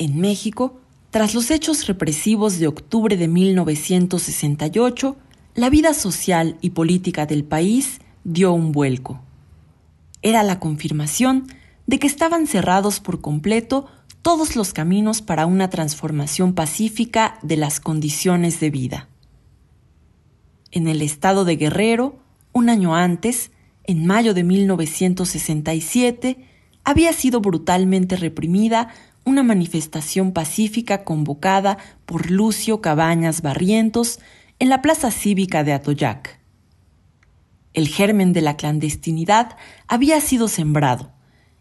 en 0.06 0.20
México, 0.20 0.80
tras 1.10 1.34
los 1.34 1.50
hechos 1.50 1.86
represivos 1.86 2.58
de 2.58 2.68
octubre 2.68 3.16
de 3.16 3.26
1968, 3.26 5.16
la 5.56 5.68
vida 5.68 5.94
social 5.94 6.56
y 6.60 6.70
política 6.70 7.26
del 7.26 7.44
país 7.44 8.00
dio 8.22 8.52
un 8.52 8.70
vuelco. 8.70 9.20
Era 10.22 10.44
la 10.44 10.60
confirmación 10.60 11.48
de 11.86 11.98
que 11.98 12.06
estaban 12.06 12.46
cerrados 12.46 13.00
por 13.00 13.20
completo 13.20 13.88
todos 14.22 14.54
los 14.54 14.72
caminos 14.72 15.22
para 15.22 15.46
una 15.46 15.70
transformación 15.70 16.54
pacífica 16.54 17.38
de 17.42 17.56
las 17.56 17.80
condiciones 17.80 18.60
de 18.60 18.70
vida. 18.70 19.08
En 20.70 20.86
el 20.86 21.02
estado 21.02 21.44
de 21.44 21.56
Guerrero, 21.56 22.16
un 22.52 22.68
año 22.68 22.94
antes, 22.94 23.50
en 23.84 24.06
mayo 24.06 24.34
de 24.34 24.44
1967, 24.44 26.38
había 26.84 27.12
sido 27.12 27.40
brutalmente 27.40 28.14
reprimida 28.14 28.90
una 29.26 29.42
manifestación 29.42 30.32
pacífica 30.32 31.04
convocada 31.04 31.78
por 32.06 32.30
Lucio 32.30 32.80
Cabañas 32.80 33.42
Barrientos 33.42 34.20
en 34.60 34.68
la 34.68 34.80
plaza 34.80 35.10
cívica 35.10 35.64
de 35.64 35.72
Atoyac. 35.72 36.40
El 37.74 37.88
germen 37.88 38.32
de 38.32 38.40
la 38.40 38.56
clandestinidad 38.56 39.56
había 39.88 40.20
sido 40.20 40.46
sembrado, 40.46 41.12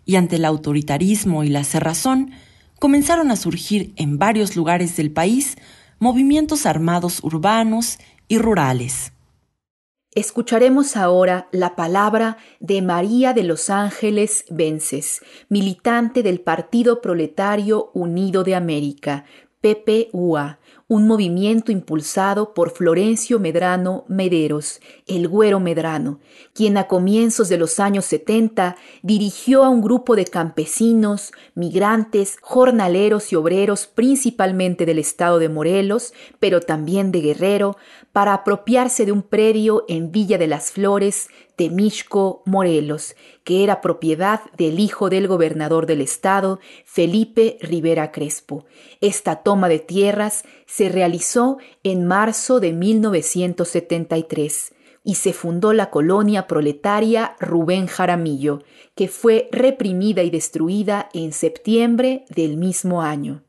y 0.05 0.15
ante 0.15 0.35
el 0.35 0.45
autoritarismo 0.45 1.43
y 1.43 1.49
la 1.49 1.63
cerrazón, 1.63 2.31
comenzaron 2.79 3.31
a 3.31 3.35
surgir 3.35 3.93
en 3.97 4.19
varios 4.19 4.55
lugares 4.55 4.95
del 4.95 5.11
país 5.11 5.57
movimientos 5.97 6.67
armados 6.67 7.19
urbanos 7.23 7.97
y 8.27 8.37
rurales. 8.37 9.11
Escucharemos 10.15 10.95
ahora 10.95 11.49
la 11.51 11.75
palabra 11.75 12.37
de 12.61 12.81
María 12.81 13.33
de 13.33 13.43
los 13.43 13.69
Ángeles 13.69 14.45
Vences, 14.49 15.21
militante 15.49 16.23
del 16.23 16.39
Partido 16.39 17.01
Proletario 17.01 17.91
Unido 17.93 18.45
de 18.45 18.55
América, 18.55 19.25
PPUA, 19.59 20.59
un 20.87 21.07
movimiento 21.07 21.71
impulsado 21.71 22.53
por 22.53 22.69
Florencio 22.69 23.39
Medrano 23.39 24.05
Mederos, 24.07 24.81
el 25.07 25.27
Güero 25.27 25.59
Medrano, 25.59 26.19
quien 26.53 26.77
a 26.77 26.87
comienzos 26.87 27.49
de 27.49 27.57
los 27.57 27.79
años 27.79 28.05
70 28.05 28.75
dirigió 29.01 29.63
a 29.63 29.69
un 29.69 29.81
grupo 29.81 30.15
de 30.15 30.25
campesinos, 30.25 31.31
migrantes, 31.55 32.37
jornaleros 32.39 33.33
y 33.33 33.35
obreros 33.35 33.87
principalmente 33.87 34.85
del 34.85 34.99
estado 34.99 35.39
de 35.39 35.49
Morelos, 35.49 36.13
pero 36.39 36.61
también 36.61 37.11
de 37.11 37.21
Guerrero, 37.21 37.77
para 38.11 38.35
apropiarse 38.35 39.07
de 39.07 39.11
un 39.11 39.23
predio 39.23 39.85
en 39.87 40.11
Villa 40.11 40.37
de 40.37 40.47
las 40.47 40.71
Flores, 40.71 41.29
Temixco, 41.55 42.41
Morelos, 42.45 43.15
que 43.43 43.63
era 43.63 43.81
propiedad 43.81 44.41
del 44.57 44.79
hijo 44.79 45.09
del 45.09 45.27
gobernador 45.27 45.85
del 45.85 46.01
estado, 46.01 46.59
Felipe 46.85 47.59
Rivera 47.61 48.11
Crespo. 48.11 48.65
Esta 49.01 49.35
toma 49.37 49.69
de 49.69 49.79
tierras 49.79 50.43
se 50.65 50.89
realizó 50.89 51.57
en 51.83 52.05
marzo 52.05 52.59
de 52.59 52.73
1973 52.73 54.73
y 55.03 55.15
se 55.15 55.33
fundó 55.33 55.71
la 55.71 55.91
colonia 55.91 56.47
proletaria 56.47 57.35
Rubén 57.39 57.85
Jaramillo, 57.85 58.63
que 58.95 59.07
fue 59.07 59.47
reprimida 59.51 60.23
y 60.23 60.31
destruida 60.31 61.09
en 61.13 61.31
septiembre 61.31 62.25
del 62.29 62.57
mismo 62.57 63.03
año. 63.03 63.43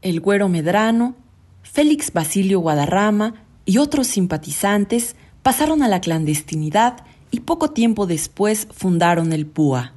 El 0.00 0.20
Güero 0.20 0.48
Medrano, 0.48 1.16
Félix 1.62 2.12
Basilio 2.12 2.60
Guadarrama 2.60 3.44
y 3.66 3.78
otros 3.78 4.06
simpatizantes 4.06 5.16
pasaron 5.44 5.82
a 5.82 5.88
la 5.88 6.00
clandestinidad 6.00 7.04
y 7.30 7.40
poco 7.40 7.70
tiempo 7.70 8.06
después 8.06 8.66
fundaron 8.72 9.34
el 9.34 9.44
PUA. 9.44 9.92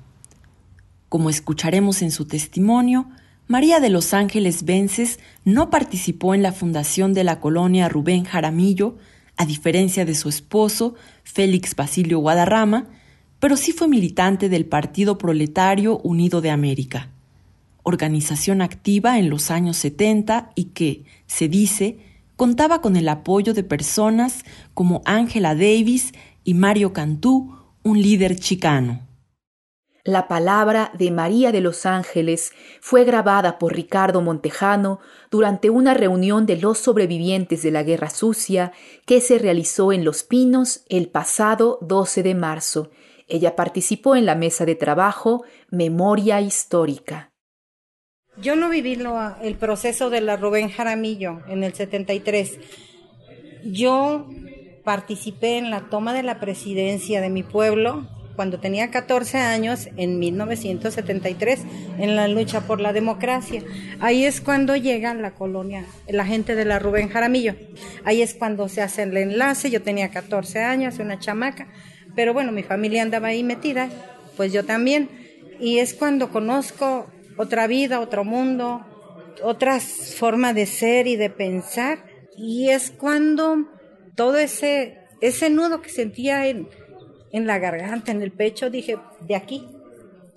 Como 1.07 1.29
escucharemos 1.29 2.01
en 2.01 2.11
su 2.11 2.25
testimonio, 2.25 3.07
María 3.47 3.79
de 3.79 3.89
los 3.89 4.13
Ángeles 4.13 4.65
Vences 4.65 5.19
no 5.45 5.69
participó 5.69 6.35
en 6.35 6.43
la 6.43 6.51
fundación 6.51 7.13
de 7.13 7.23
la 7.23 7.39
colonia 7.39 7.87
Rubén 7.87 8.25
Jaramillo, 8.25 8.97
a 9.37 9.45
diferencia 9.45 10.03
de 10.03 10.15
su 10.15 10.27
esposo, 10.27 10.95
Félix 11.23 11.77
Basilio 11.77 12.19
Guadarrama, 12.19 12.87
pero 13.39 13.55
sí 13.55 13.71
fue 13.71 13.87
militante 13.87 14.49
del 14.49 14.65
Partido 14.65 15.17
Proletario 15.17 15.99
Unido 15.99 16.41
de 16.41 16.49
América, 16.49 17.07
organización 17.83 18.61
activa 18.61 19.17
en 19.17 19.29
los 19.29 19.49
años 19.49 19.77
70 19.77 20.51
y 20.55 20.65
que, 20.65 21.05
se 21.25 21.47
dice, 21.47 21.99
contaba 22.37 22.81
con 22.81 22.95
el 22.95 23.09
apoyo 23.09 23.53
de 23.53 23.63
personas 23.63 24.45
como 24.73 25.01
Angela 25.03 25.53
Davis 25.53 26.13
y 26.45 26.53
Mario 26.53 26.93
Cantú, 26.93 27.53
un 27.83 28.01
líder 28.01 28.39
chicano. 28.39 29.01
La 30.05 30.29
palabra 30.29 30.91
de 30.97 31.11
María 31.11 31.51
de 31.51 31.59
los 31.59 31.85
Ángeles 31.85 32.53
fue 32.79 33.03
grabada 33.03 33.59
por 33.59 33.75
Ricardo 33.75 34.21
Montejano 34.21 35.01
durante 35.29 35.69
una 35.69 35.93
reunión 35.93 36.45
de 36.45 36.55
los 36.55 36.77
sobrevivientes 36.77 37.61
de 37.61 37.71
la 37.71 37.83
Guerra 37.83 38.09
Sucia 38.09 38.71
que 39.05 39.19
se 39.19 39.37
realizó 39.37 39.91
en 39.91 40.05
Los 40.05 40.23
Pinos 40.23 40.85
el 40.87 41.09
pasado 41.09 41.77
12 41.81 42.23
de 42.23 42.35
marzo. 42.35 42.91
Ella 43.27 43.57
participó 43.57 44.15
en 44.15 44.25
la 44.25 44.35
mesa 44.35 44.65
de 44.65 44.75
trabajo 44.75 45.43
Memoria 45.71 46.39
Histórica. 46.39 47.26
Yo 48.39 48.55
no 48.55 48.69
viví 48.69 48.99
el 49.41 49.55
proceso 49.55 50.09
de 50.11 50.21
la 50.21 50.37
Rubén 50.37 50.69
Jaramillo 50.69 51.41
en 51.47 51.63
el 51.63 51.73
73. 51.73 52.59
Yo 53.65 54.29
participé 54.83 55.57
en 55.57 55.71
la 55.71 55.89
toma 55.89 56.13
de 56.13 56.21
la 56.21 56.39
presidencia 56.39 57.19
de 57.19 57.29
mi 57.29 57.41
pueblo 57.41 58.07
cuando 58.35 58.59
tenía 58.59 58.91
14 58.91 59.39
años 59.39 59.89
en 59.97 60.19
1973 60.19 61.61
en 61.97 62.15
la 62.15 62.27
lucha 62.27 62.61
por 62.61 62.79
la 62.79 62.93
democracia. 62.93 63.63
Ahí 63.99 64.23
es 64.23 64.39
cuando 64.39 64.75
llega 64.75 65.15
la 65.15 65.31
colonia, 65.33 65.85
la 66.07 66.23
gente 66.23 66.53
de 66.53 66.63
la 66.63 66.77
Rubén 66.77 67.09
Jaramillo. 67.09 67.55
Ahí 68.05 68.21
es 68.21 68.35
cuando 68.35 68.69
se 68.69 68.83
hace 68.83 69.01
el 69.01 69.17
enlace. 69.17 69.71
Yo 69.71 69.81
tenía 69.81 70.09
14 70.11 70.59
años, 70.63 70.99
una 70.99 71.17
chamaca, 71.17 71.67
pero 72.15 72.35
bueno, 72.35 72.51
mi 72.51 72.61
familia 72.61 73.01
andaba 73.01 73.29
ahí 73.29 73.43
metida, 73.43 73.89
pues 74.37 74.53
yo 74.53 74.63
también. 74.63 75.09
Y 75.59 75.79
es 75.79 75.95
cuando 75.95 76.29
conozco 76.29 77.07
otra 77.37 77.67
vida, 77.67 77.99
otro 77.99 78.23
mundo, 78.23 78.85
otra 79.43 79.79
forma 79.79 80.53
de 80.53 80.65
ser 80.65 81.07
y 81.07 81.15
de 81.15 81.29
pensar. 81.29 82.05
Y 82.35 82.69
es 82.69 82.91
cuando 82.91 83.67
todo 84.15 84.37
ese, 84.37 84.99
ese 85.21 85.49
nudo 85.49 85.81
que 85.81 85.89
sentía 85.89 86.47
en, 86.47 86.67
en 87.31 87.47
la 87.47 87.59
garganta, 87.59 88.11
en 88.11 88.21
el 88.21 88.31
pecho, 88.31 88.69
dije, 88.69 88.97
de 89.21 89.35
aquí, 89.35 89.67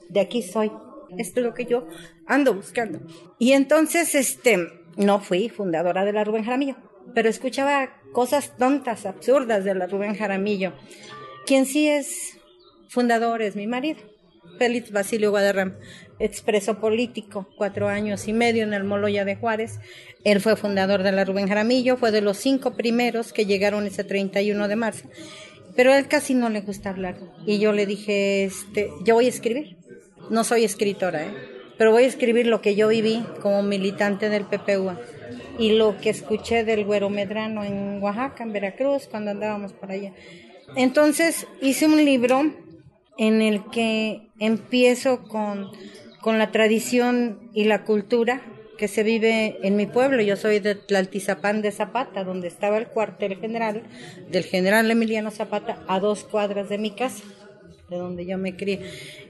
de 0.09 0.21
aquí 0.21 0.43
soy. 0.43 0.71
Esto 1.19 1.41
es 1.41 1.47
lo 1.47 1.55
que 1.55 1.67
yo 1.67 1.89
ando 2.27 2.55
buscando. 2.55 3.01
Y 3.39 3.53
entonces, 3.53 4.15
este, 4.15 4.69
no 4.97 5.21
fui 5.21 5.49
fundadora 5.49 6.05
de 6.05 6.13
la 6.13 6.25
Rubén 6.25 6.45
Jaramillo, 6.45 6.77
pero 7.15 7.29
escuchaba 7.29 7.91
cosas 8.13 8.57
tontas, 8.57 9.07
absurdas 9.07 9.65
de 9.65 9.75
la 9.75 9.87
Rubén 9.87 10.15
Jaramillo. 10.15 10.73
Quien 11.47 11.67
sí 11.67 11.89
es 11.89 12.39
fundador 12.89 13.43
es 13.43 13.57
mi 13.57 13.67
marido, 13.67 14.01
Félix 14.59 14.93
Basilio 14.93 15.31
Guadarrama, 15.31 15.77
expreso 16.21 16.79
político, 16.79 17.49
cuatro 17.57 17.89
años 17.89 18.29
y 18.29 18.33
medio 18.33 18.63
en 18.63 18.75
el 18.75 18.85
Moloya 18.85 19.25
de 19.25 19.37
Juárez. 19.37 19.81
Él 20.23 20.41
fue 20.41 20.55
fundador 20.55 21.03
de 21.03 21.13
la 21.13 21.25
Rubén 21.25 21.49
Jaramillo, 21.49 21.97
fue 21.97 22.13
de 22.13 22.21
los 22.21 22.37
cinco 22.37 22.75
primeros 22.75 23.33
que 23.33 23.47
llegaron 23.47 23.87
ese 23.87 24.05
31 24.05 24.69
de 24.69 24.77
marzo. 24.77 25.09
Pero 25.75 25.93
a 25.93 25.99
él 25.99 26.09
casi 26.09 26.35
no 26.35 26.51
le 26.51 26.61
gusta 26.61 26.91
hablar. 26.91 27.17
Y 27.47 27.59
yo 27.59 27.73
le 27.73 27.87
dije, 27.87 28.45
este, 28.45 28.91
yo 29.05 29.15
voy 29.15 29.27
a 29.27 29.31
escribir. 29.31 29.77
No 30.29 30.45
soy 30.45 30.65
escritora, 30.65 31.25
¿eh? 31.25 31.35
pero 31.81 31.93
voy 31.93 32.05
a 32.05 32.09
escribir 32.09 32.47
lo 32.47 32.61
que 32.61 32.75
yo 32.75 32.89
viví 32.89 33.25
como 33.41 33.63
militante 33.63 34.29
del 34.29 34.45
PPUA 34.45 35.01
y 35.59 35.73
lo 35.73 35.99
que 35.99 36.11
escuché 36.11 36.63
del 36.65 36.85
Güero 36.85 37.09
Medrano 37.09 37.65
en 37.65 38.03
Oaxaca, 38.03 38.45
en 38.45 38.53
Veracruz, 38.53 39.09
cuando 39.11 39.31
andábamos 39.31 39.73
por 39.73 39.91
allá. 39.91 40.13
Entonces 40.77 41.47
hice 41.61 41.87
un 41.87 42.05
libro 42.05 42.53
en 43.17 43.43
el 43.43 43.65
que 43.71 44.29
empiezo 44.39 45.23
con, 45.23 45.71
con 46.21 46.39
la 46.39 46.51
tradición 46.51 47.51
y 47.55 47.65
la 47.65 47.85
cultura 47.85 48.43
que 48.81 48.89
se 48.89 49.03
vive 49.03 49.59
en 49.63 49.77
mi 49.77 49.87
pueblo. 49.87 50.23
Yo 50.23 50.37
soy 50.37 50.59
de 50.59 50.75
Tlaltizapán 50.75 51.61
de 51.61 51.71
Zapata, 51.71 52.25
donde 52.25 52.49
estaba 52.49 52.79
el 52.79 52.87
cuartel 52.87 53.37
general 53.39 53.83
del 54.31 54.45
general 54.45 54.91
Emiliano 54.91 55.31
Zapata, 55.31 55.85
a 55.87 56.01
dos 56.01 56.25
cuadras 56.25 56.69
de 56.69 56.79
mi 56.79 56.91
casa, 56.91 57.25
de 57.91 57.97
donde 57.99 58.25
yo 58.25 58.39
me 58.39 58.57
crié. 58.57 58.81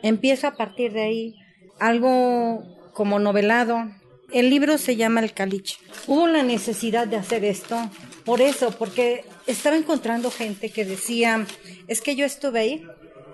Empiezo 0.03 0.46
a 0.46 0.55
partir 0.55 0.92
de 0.92 1.03
ahí 1.03 1.37
algo 1.81 2.62
como 2.92 3.18
novelado. 3.18 3.90
El 4.33 4.50
libro 4.50 4.79
se 4.79 4.94
llama 4.94 5.20
El 5.20 5.33
Caliche. 5.33 5.79
Hubo 6.07 6.29
la 6.29 6.44
necesidad 6.44 7.09
de 7.09 7.16
hacer 7.16 7.44
esto, 7.44 7.76
por 8.24 8.40
eso, 8.40 8.70
porque 8.79 9.24
estaba 9.48 9.76
encontrando 9.76 10.31
gente 10.31 10.68
que 10.70 10.85
decía, 10.85 11.44
es 11.88 12.00
que 12.00 12.14
yo 12.14 12.24
estuve 12.24 12.61
ahí, 12.61 12.87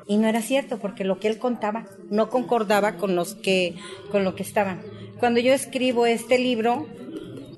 y 0.07 0.19
no 0.19 0.29
era 0.29 0.41
cierto 0.41 0.79
porque 0.79 1.05
lo 1.05 1.19
que 1.19 1.29
él 1.29 1.39
contaba 1.39 1.87
no 2.11 2.31
concordaba 2.31 2.97
con 2.97 3.17
los 3.17 3.35
que 3.35 3.75
con 4.11 4.25
lo 4.25 4.35
que 4.35 4.43
estaban. 4.43 4.83
Cuando 5.19 5.41
yo 5.41 5.53
escribo 5.53 6.07
este 6.07 6.39
libro, 6.39 6.87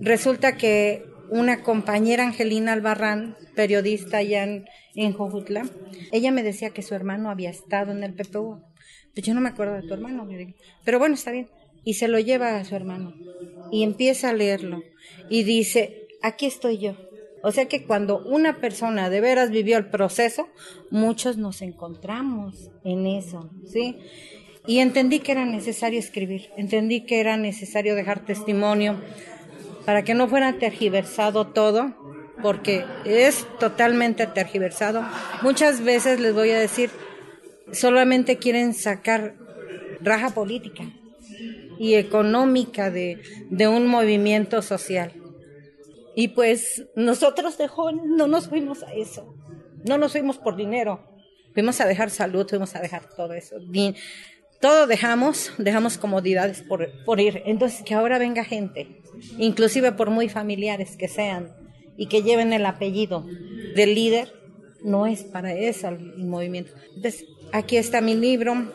resulta 0.01 0.57
que 0.57 1.05
una 1.31 1.63
compañera 1.63 2.25
Angelina 2.25 2.73
Albarrán, 2.73 3.37
periodista 3.55 4.19
allá 4.19 4.45
en, 4.45 4.65
en 4.95 5.17
ella 6.13 6.31
me 6.31 6.43
decía 6.43 6.71
que 6.71 6.83
su 6.83 6.95
hermano 6.95 7.31
había 7.31 7.51
estado 7.51 7.93
en 7.93 8.03
el 8.03 8.15
PPU. 8.15 8.63
Pues 9.15 9.27
yo 9.27 9.35
no 9.35 9.41
me 9.41 9.49
acuerdo 9.49 9.75
de 9.75 9.83
tu 9.83 9.95
hermano, 9.95 10.27
pero 10.85 10.99
bueno, 10.99 11.15
está 11.15 11.31
bien. 11.31 11.49
Y 11.85 11.95
se 11.95 12.09
lo 12.09 12.19
lleva 12.19 12.57
a 12.57 12.65
su 12.65 12.75
hermano 12.77 13.15
y 13.71 13.83
empieza 13.83 14.31
a 14.31 14.33
leerlo 14.33 14.83
y 15.29 15.43
dice, 15.43 16.07
aquí 16.23 16.47
estoy 16.47 16.79
yo 16.79 17.08
o 17.43 17.53
sea 17.53 17.67
que 17.67 17.85
cuando 17.85 18.19
una 18.19 18.61
persona 18.61 19.11
de 19.11 19.21
veras 19.21 19.51
vivió 19.51 19.79
el 19.79 19.87
proceso, 19.87 20.49
muchos 20.91 21.37
nos 21.37 21.63
encontramos 21.63 22.71
en 22.85 23.07
eso, 23.07 23.51
¿sí? 23.67 23.97
Y 24.67 24.81
entendí 24.81 25.21
que 25.21 25.33
era 25.33 25.47
necesario 25.47 25.99
escribir, 25.99 26.51
entendí 26.57 27.07
que 27.07 27.21
era 27.21 27.37
necesario 27.37 27.95
dejar 27.95 28.25
testimonio 28.25 29.01
para 29.87 30.03
que 30.03 30.15
no 30.15 30.29
fuera 30.29 30.59
tergiversado 30.59 31.47
todo, 31.47 31.95
porque 32.43 32.85
es 33.05 33.47
totalmente 33.59 34.27
tergiversado. 34.27 35.07
Muchas 35.43 35.83
veces 35.83 36.21
les 36.21 36.35
voy 36.35 36.51
a 36.51 36.59
decir, 36.59 36.91
solamente 37.73 38.37
quieren 38.37 38.75
sacar 38.75 39.35
raja 40.01 40.31
política 40.31 40.85
y 41.79 41.95
económica 41.95 42.91
de, 42.91 43.23
de 43.51 43.69
un 43.69 43.87
movimiento 43.87 44.61
social. 44.63 45.13
Y 46.21 46.27
pues 46.27 46.85
nosotros 46.97 47.59
de 47.59 47.69
jóvenes 47.69 48.07
no 48.07 48.27
nos 48.27 48.49
fuimos 48.49 48.83
a 48.83 48.93
eso, 48.93 49.37
no 49.85 49.99
nos 49.99 50.11
fuimos 50.11 50.37
por 50.37 50.57
dinero, 50.57 51.01
fuimos 51.55 51.81
a 51.81 51.87
dejar 51.87 52.11
salud, 52.11 52.45
fuimos 52.49 52.75
a 52.75 52.81
dejar 52.81 53.09
todo 53.15 53.35
eso. 53.35 53.55
todo 54.61 54.89
dejamos, 54.89 55.53
dejamos 55.59 55.97
comodidades 55.97 56.63
por, 56.63 56.89
por 57.05 57.21
ir. 57.21 57.45
Entonces 57.47 57.85
que 57.85 57.95
ahora 57.95 58.19
venga 58.19 58.43
gente, 58.43 59.01
inclusive 59.39 59.93
por 59.93 60.11
muy 60.11 60.29
familiares 60.29 60.97
que 60.97 61.07
sean, 61.07 61.53
y 61.97 62.07
que 62.07 62.23
lleven 62.23 62.53
el 62.53 62.67
apellido 62.67 63.25
del 63.77 63.95
líder, 63.95 64.33
no 64.83 65.07
es 65.07 65.23
para 65.23 65.55
eso 65.55 65.87
el 65.87 66.25
movimiento. 66.25 66.73
Entonces, 66.97 67.27
aquí 67.53 67.77
está 67.77 68.01
mi 68.01 68.17
libro. 68.17 68.73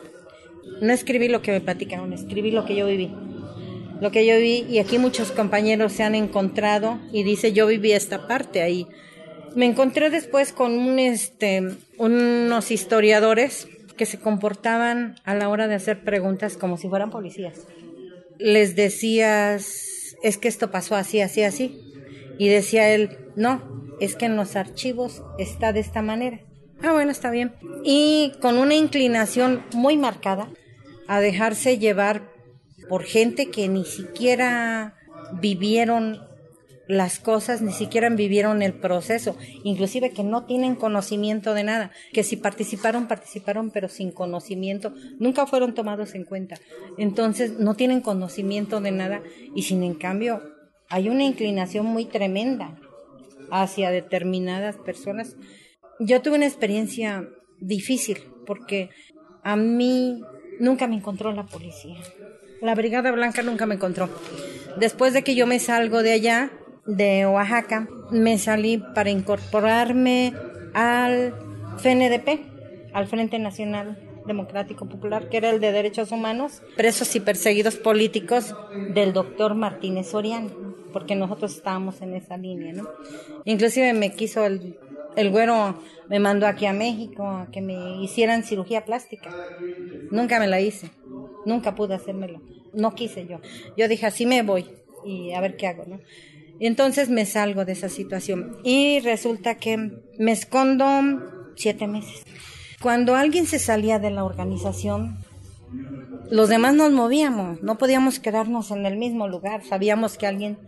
No 0.80 0.92
escribí 0.94 1.28
lo 1.28 1.42
que 1.42 1.52
me 1.52 1.60
platicaron, 1.60 2.14
escribí 2.14 2.50
lo 2.52 2.64
que 2.64 2.74
yo 2.74 2.86
viví 2.86 3.12
lo 4.04 4.10
que 4.10 4.26
yo 4.26 4.36
vi 4.36 4.66
y 4.68 4.80
aquí 4.80 4.98
muchos 4.98 5.32
compañeros 5.32 5.94
se 5.94 6.02
han 6.02 6.14
encontrado 6.14 6.98
y 7.10 7.22
dice 7.22 7.54
yo 7.54 7.66
viví 7.66 7.92
esta 7.92 8.28
parte 8.28 8.60
ahí. 8.60 8.86
Me 9.56 9.64
encontré 9.64 10.10
después 10.10 10.52
con 10.52 10.98
este, 10.98 11.62
unos 11.96 12.70
historiadores 12.70 13.66
que 13.96 14.04
se 14.04 14.20
comportaban 14.20 15.14
a 15.24 15.34
la 15.34 15.48
hora 15.48 15.68
de 15.68 15.76
hacer 15.76 16.04
preguntas 16.04 16.58
como 16.58 16.76
si 16.76 16.86
fueran 16.86 17.08
policías. 17.08 17.66
Les 18.38 18.76
decías, 18.76 20.16
es 20.22 20.36
que 20.36 20.48
esto 20.48 20.70
pasó 20.70 20.96
así, 20.96 21.22
así, 21.22 21.42
así. 21.42 21.80
Y 22.36 22.48
decía 22.48 22.90
él, 22.90 23.16
no, 23.36 23.96
es 24.00 24.16
que 24.16 24.26
en 24.26 24.36
los 24.36 24.54
archivos 24.54 25.22
está 25.38 25.72
de 25.72 25.80
esta 25.80 26.02
manera. 26.02 26.40
Ah, 26.82 26.92
bueno, 26.92 27.10
está 27.10 27.30
bien. 27.30 27.54
Y 27.84 28.32
con 28.42 28.58
una 28.58 28.74
inclinación 28.74 29.64
muy 29.72 29.96
marcada 29.96 30.50
a 31.08 31.20
dejarse 31.20 31.78
llevar 31.78 32.33
por 32.88 33.04
gente 33.04 33.50
que 33.50 33.68
ni 33.68 33.84
siquiera 33.84 34.94
vivieron 35.40 36.20
las 36.86 37.18
cosas, 37.18 37.62
ni 37.62 37.72
siquiera 37.72 38.10
vivieron 38.10 38.62
el 38.62 38.74
proceso, 38.74 39.36
inclusive 39.62 40.10
que 40.10 40.22
no 40.22 40.44
tienen 40.44 40.74
conocimiento 40.74 41.54
de 41.54 41.64
nada, 41.64 41.90
que 42.12 42.22
si 42.22 42.36
participaron, 42.36 43.08
participaron, 43.08 43.70
pero 43.70 43.88
sin 43.88 44.12
conocimiento, 44.12 44.92
nunca 45.18 45.46
fueron 45.46 45.74
tomados 45.74 46.14
en 46.14 46.24
cuenta. 46.24 46.56
Entonces, 46.98 47.58
no 47.58 47.74
tienen 47.74 48.00
conocimiento 48.00 48.80
de 48.80 48.92
nada 48.92 49.22
y 49.54 49.62
sin 49.62 49.82
en 49.82 49.94
cambio 49.94 50.42
hay 50.90 51.08
una 51.08 51.24
inclinación 51.24 51.86
muy 51.86 52.04
tremenda 52.04 52.78
hacia 53.50 53.90
determinadas 53.90 54.76
personas. 54.76 55.36
Yo 56.00 56.20
tuve 56.20 56.36
una 56.36 56.46
experiencia 56.46 57.28
difícil 57.60 58.18
porque 58.46 58.90
a 59.42 59.56
mí 59.56 60.22
nunca 60.60 60.86
me 60.86 60.96
encontró 60.96 61.32
la 61.32 61.46
policía 61.46 61.96
la 62.60 62.74
Brigada 62.74 63.10
Blanca 63.12 63.42
nunca 63.42 63.66
me 63.66 63.74
encontró. 63.74 64.08
Después 64.78 65.12
de 65.12 65.22
que 65.22 65.34
yo 65.34 65.46
me 65.46 65.58
salgo 65.58 66.02
de 66.02 66.12
allá, 66.12 66.50
de 66.86 67.26
Oaxaca, 67.26 67.88
me 68.10 68.38
salí 68.38 68.82
para 68.94 69.10
incorporarme 69.10 70.34
al 70.74 71.34
FNDP, 71.78 72.40
al 72.92 73.06
Frente 73.06 73.38
Nacional 73.38 73.98
Democrático 74.26 74.86
Popular, 74.86 75.28
que 75.28 75.36
era 75.36 75.50
el 75.50 75.60
de 75.60 75.72
Derechos 75.72 76.12
Humanos, 76.12 76.62
presos 76.76 77.14
y 77.14 77.20
perseguidos 77.20 77.76
políticos 77.76 78.54
del 78.94 79.12
doctor 79.12 79.54
Martínez 79.54 80.10
Soriano, 80.10 80.50
porque 80.92 81.14
nosotros 81.14 81.54
estábamos 81.54 82.00
en 82.00 82.14
esa 82.14 82.36
línea, 82.36 82.72
¿no? 82.72 82.88
Inclusive 83.44 83.92
me 83.92 84.12
quiso 84.12 84.46
el, 84.46 84.78
el 85.16 85.30
güero, 85.30 85.80
me 86.08 86.18
mandó 86.18 86.46
aquí 86.46 86.66
a 86.66 86.72
México 86.72 87.26
a 87.26 87.48
que 87.50 87.60
me 87.60 88.02
hicieran 88.02 88.44
cirugía 88.44 88.84
plástica. 88.84 89.30
Nunca 90.10 90.38
me 90.38 90.46
la 90.46 90.60
hice. 90.60 90.90
Nunca 91.46 91.74
pude 91.74 91.94
hacérmelo. 91.94 92.40
No 92.72 92.94
quise 92.94 93.26
yo. 93.26 93.40
Yo 93.76 93.88
dije, 93.88 94.06
así 94.06 94.26
me 94.26 94.42
voy 94.42 94.66
y 95.04 95.32
a 95.32 95.40
ver 95.40 95.56
qué 95.56 95.66
hago, 95.66 95.84
¿no? 95.86 96.00
Entonces 96.60 97.08
me 97.10 97.26
salgo 97.26 97.64
de 97.64 97.72
esa 97.72 97.88
situación. 97.88 98.58
Y 98.64 99.00
resulta 99.00 99.56
que 99.56 100.02
me 100.18 100.32
escondo 100.32 100.84
siete 101.56 101.86
meses. 101.86 102.24
Cuando 102.80 103.16
alguien 103.16 103.46
se 103.46 103.58
salía 103.58 103.98
de 103.98 104.10
la 104.10 104.24
organización, 104.24 105.18
los 106.30 106.48
demás 106.48 106.74
nos 106.74 106.92
movíamos, 106.92 107.62
no 107.62 107.78
podíamos 107.78 108.18
quedarnos 108.18 108.70
en 108.70 108.86
el 108.86 108.96
mismo 108.96 109.28
lugar, 109.28 109.64
sabíamos 109.64 110.16
que 110.16 110.26
alguien 110.26 110.58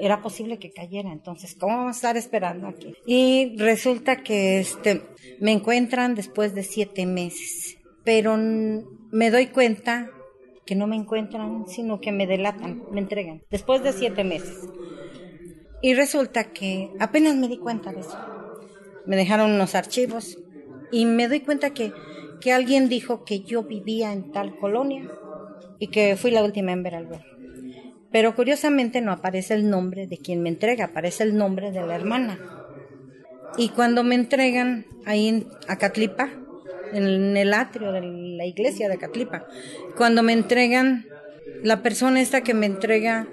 era 0.00 0.22
posible 0.22 0.58
que 0.58 0.70
cayera, 0.70 1.12
entonces, 1.12 1.54
¿cómo 1.58 1.76
vamos 1.76 1.96
a 1.96 1.98
estar 1.98 2.16
esperando 2.16 2.68
aquí? 2.68 2.94
Y 3.06 3.56
resulta 3.56 4.22
que 4.22 4.60
este, 4.60 5.02
me 5.40 5.52
encuentran 5.52 6.14
después 6.14 6.54
de 6.54 6.62
siete 6.62 7.06
meses, 7.06 7.76
pero 8.04 8.36
me 8.36 9.30
doy 9.30 9.46
cuenta 9.48 10.10
que 10.66 10.74
no 10.74 10.86
me 10.86 10.96
encuentran, 10.96 11.64
sino 11.66 12.00
que 12.00 12.12
me 12.12 12.26
delatan, 12.26 12.82
me 12.90 13.00
entregan, 13.00 13.40
después 13.50 13.82
de 13.82 13.92
siete 13.92 14.24
meses. 14.24 14.68
Y 15.80 15.94
resulta 15.94 16.52
que 16.52 16.88
apenas 16.98 17.36
me 17.36 17.48
di 17.48 17.58
cuenta 17.58 17.92
de 17.92 18.00
eso. 18.00 18.18
Me 19.06 19.16
dejaron 19.16 19.52
unos 19.52 19.74
archivos 19.74 20.36
y 20.90 21.06
me 21.06 21.28
doy 21.28 21.40
cuenta 21.40 21.70
que, 21.70 21.92
que 22.40 22.52
alguien 22.52 22.88
dijo 22.88 23.24
que 23.24 23.40
yo 23.40 23.62
vivía 23.62 24.12
en 24.12 24.30
tal 24.32 24.56
colonia 24.58 25.08
y 25.78 25.88
que 25.88 26.16
fui 26.16 26.30
la 26.30 26.42
última 26.42 26.72
en 26.72 26.82
ver 26.82 26.94
al 26.96 27.06
ver. 27.06 27.35
Pero 28.12 28.34
curiosamente 28.34 29.00
no 29.00 29.12
aparece 29.12 29.54
el 29.54 29.68
nombre 29.68 30.06
de 30.06 30.18
quien 30.18 30.42
me 30.42 30.48
entrega, 30.48 30.86
aparece 30.86 31.24
el 31.24 31.36
nombre 31.36 31.72
de 31.72 31.86
la 31.86 31.94
hermana. 31.94 32.38
Y 33.58 33.70
cuando 33.70 34.04
me 34.04 34.14
entregan 34.14 34.86
ahí 35.04 35.28
en 35.28 35.46
Acatlipa, 35.68 36.30
en 36.92 37.36
el 37.36 37.54
atrio 37.54 37.92
de 37.92 38.00
la 38.02 38.46
iglesia 38.46 38.88
de 38.88 38.98
Catlipa. 38.98 39.46
Cuando 39.96 40.22
me 40.22 40.32
entregan, 40.32 41.06
la 41.62 41.82
persona 41.82 42.20
esta 42.20 42.42
que 42.42 42.54
me 42.54 42.66
entrega 42.66 43.28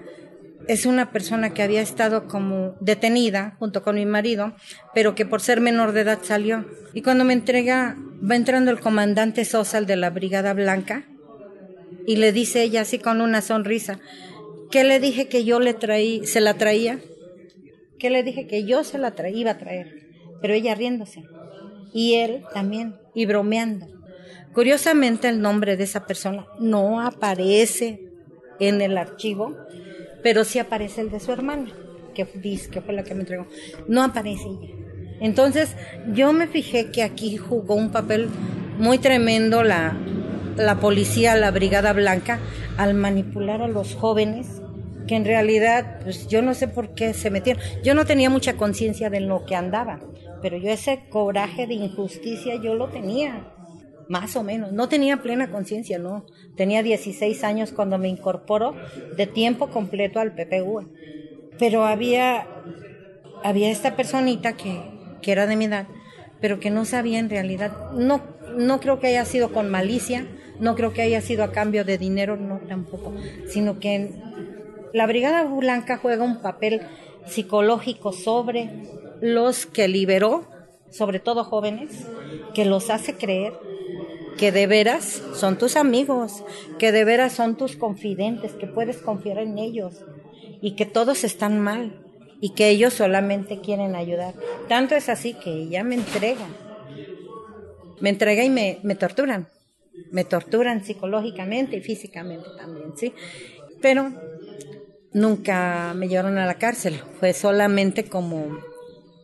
es 0.68 0.86
una 0.86 1.12
persona 1.12 1.54
que 1.54 1.62
había 1.62 1.82
estado 1.82 2.28
como 2.28 2.76
detenida 2.80 3.56
junto 3.60 3.84
con 3.84 3.96
mi 3.96 4.06
marido, 4.06 4.54
pero 4.94 5.14
que 5.16 5.26
por 5.26 5.42
ser 5.42 5.60
menor 5.60 5.92
de 5.92 6.02
edad 6.02 6.20
salió. 6.22 6.66
Y 6.94 7.02
cuando 7.02 7.26
me 7.26 7.34
entrega, 7.34 7.98
va 8.30 8.36
entrando 8.36 8.72
el 8.72 8.80
comandante 8.80 9.46
Sosa, 9.46 9.78
el 9.78 9.86
de 9.86 9.98
la 9.98 10.10
Brigada 10.10 10.54
Blanca, 10.54 11.06
y 12.06 12.16
le 12.18 12.32
dice 12.32 12.64
ella 12.64 12.82
así 12.82 13.00
con 13.00 13.22
una 13.22 13.42
sonrisa, 13.42 14.00
¿qué 14.74 14.84
le 14.84 15.00
dije 15.00 15.28
que 15.28 15.46
yo 15.46 15.60
le 15.60 15.76
traí, 15.76 16.26
se 16.26 16.42
la 16.42 16.56
traía? 16.56 17.00
¿Qué 18.00 18.10
le 18.10 18.24
dije 18.24 18.48
que 18.48 18.66
yo 18.66 18.84
se 18.84 18.98
la 18.98 19.12
traía, 19.12 19.38
iba 19.38 19.52
a 19.52 19.60
traer? 19.60 20.10
Pero 20.42 20.56
ella 20.56 20.74
riéndose. 20.74 21.26
Y 21.94 22.16
él 22.16 22.44
también, 22.56 22.96
y 23.14 23.28
bromeando. 23.28 23.86
Curiosamente 24.52 25.30
el 25.30 25.42
nombre 25.42 25.78
de 25.78 25.84
esa 25.84 26.08
persona 26.08 26.48
no 26.58 27.02
aparece 27.02 28.02
en 28.60 28.82
el 28.82 28.98
archivo, 28.98 29.56
pero 30.24 30.44
sí 30.44 30.58
aparece 30.58 31.02
el 31.02 31.12
de 31.12 31.20
su 31.20 31.32
hermana, 31.32 31.72
que 32.16 32.26
dice 32.34 32.72
que 32.72 32.82
fue 32.82 32.96
la 32.96 33.04
que 33.04 33.14
me 33.14 33.20
entregó. 33.20 33.46
No 33.88 34.02
aparece 34.02 34.46
ella. 34.48 34.74
Entonces, 35.20 35.76
yo 36.14 36.34
me 36.34 36.48
fijé 36.48 36.90
que 36.90 37.04
aquí 37.04 37.38
jugó 37.38 37.76
un 37.76 37.92
papel 37.92 38.28
muy 38.80 38.98
tremendo 38.98 39.62
la, 39.62 39.96
la 40.58 40.80
policía, 40.80 41.36
la 41.36 41.52
Brigada 41.52 41.94
Blanca, 41.94 42.40
al 42.76 42.96
manipular 42.96 43.62
a 43.62 43.68
los 43.68 43.94
jóvenes 43.94 44.63
que 45.08 45.16
en 45.16 45.26
realidad, 45.26 46.00
pues 46.04 46.28
yo 46.28 46.42
no 46.42 46.54
sé 46.54 46.68
por 46.68 46.94
qué 46.94 47.14
se 47.14 47.30
metieron. 47.30 47.62
Yo 47.84 47.94
no 47.94 48.06
tenía 48.06 48.30
mucha 48.30 48.56
conciencia 48.56 49.10
de 49.10 49.20
lo 49.20 49.46
que 49.46 49.56
andaba, 49.56 50.00
pero 50.42 50.58
yo 50.58 50.70
ese 50.70 51.06
coraje 51.10 51.68
de 51.68 51.76
injusticia 51.76 52.56
yo 52.56 52.76
lo 52.76 52.90
tenía, 52.90 53.54
más 54.08 54.36
o 54.36 54.44
menos. 54.44 54.72
No 54.72 54.90
tenía 54.90 55.18
plena 55.18 55.52
conciencia, 55.52 56.00
no. 56.00 56.26
Tenía 56.56 56.84
16 56.84 57.44
años 57.44 57.72
cuando 57.72 57.98
me 57.98 58.10
incorporó 58.10 58.76
de 59.16 59.28
tiempo 59.28 59.70
completo 59.70 60.20
al 60.20 60.34
PPU. 60.34 60.90
Pero 61.60 61.86
había, 61.86 62.48
había 63.44 63.70
esta 63.70 63.96
personita 63.96 64.54
que, 64.54 64.82
que 65.22 65.32
era 65.32 65.48
de 65.48 65.56
mi 65.56 65.66
edad, 65.66 65.88
pero 66.42 66.60
que 66.60 66.72
no 66.72 66.86
sabía 66.86 67.20
en 67.20 67.30
realidad, 67.30 67.92
no, 67.94 68.22
no 68.58 68.80
creo 68.80 69.00
que 69.00 69.08
haya 69.08 69.26
sido 69.26 69.54
con 69.54 69.70
malicia, 69.70 70.28
no 70.60 70.76
creo 70.76 70.94
que 70.94 71.02
haya 71.02 71.22
sido 71.22 71.44
a 71.44 71.52
cambio 71.52 71.86
de 71.86 71.98
dinero, 71.98 72.38
no 72.38 72.60
tampoco, 72.68 73.14
sino 73.48 73.80
que 73.80 74.12
la 74.94 75.08
Brigada 75.08 75.44
Blanca 75.44 75.98
juega 75.98 76.24
un 76.24 76.42
papel 76.42 76.82
psicológico 77.26 78.14
sobre 78.14 78.70
los 79.22 79.66
que 79.66 79.88
liberó, 79.88 80.48
sobre 80.90 81.20
todo 81.20 81.44
jóvenes, 81.44 82.08
que 82.54 82.66
los 82.66 82.90
hace 82.90 83.16
creer 83.16 83.54
que 84.38 84.52
de 84.52 84.68
veras 84.68 85.22
son 85.36 85.58
tus 85.58 85.76
amigos, 85.76 86.44
que 86.80 86.92
de 86.92 87.04
veras 87.04 87.34
son 87.34 87.56
tus 87.56 87.76
confidentes, 87.76 88.54
que 88.54 88.68
puedes 88.68 88.98
confiar 88.98 89.38
en 89.38 89.58
ellos 89.58 90.04
y 90.62 90.76
que 90.76 90.86
todos 90.86 91.24
están 91.24 91.60
mal 91.60 92.04
y 92.42 92.54
que 92.54 92.70
ellos 92.70 92.94
solamente 92.94 93.62
quieren 93.62 93.96
ayudar. 93.96 94.34
Tanto 94.68 94.96
es 94.96 95.10
así 95.10 95.34
que 95.34 95.52
ella 95.52 95.84
me 95.84 95.96
entrega, 95.96 96.48
me 98.00 98.10
entrega 98.10 98.44
y 98.44 98.50
me, 98.50 98.80
me 98.84 98.96
torturan, 98.96 99.48
me 100.12 100.26
torturan 100.26 100.84
psicológicamente 100.84 101.78
y 101.78 101.82
físicamente 101.82 102.48
también, 102.58 102.98
¿sí? 102.98 103.14
Pero 103.82 104.12
nunca 105.14 105.94
me 105.96 106.08
llevaron 106.08 106.38
a 106.38 106.46
la 106.46 106.56
cárcel, 106.56 107.02
fue 107.20 107.34
solamente 107.34 108.06
como 108.06 108.58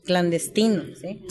clandestino, 0.05 0.83
¿sí? 0.95 1.25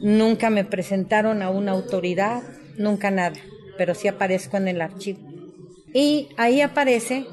Nunca 0.00 0.50
me 0.50 0.64
presentaron 0.64 1.42
a 1.42 1.50
una 1.50 1.72
autoridad, 1.72 2.42
nunca 2.76 3.10
nada, 3.10 3.38
pero 3.78 3.94
sí 3.94 4.08
aparezco 4.08 4.56
en 4.56 4.68
el 4.68 4.80
archivo. 4.80 5.20
Y 5.94 6.28
ahí 6.36 6.60
aparece 6.60 7.26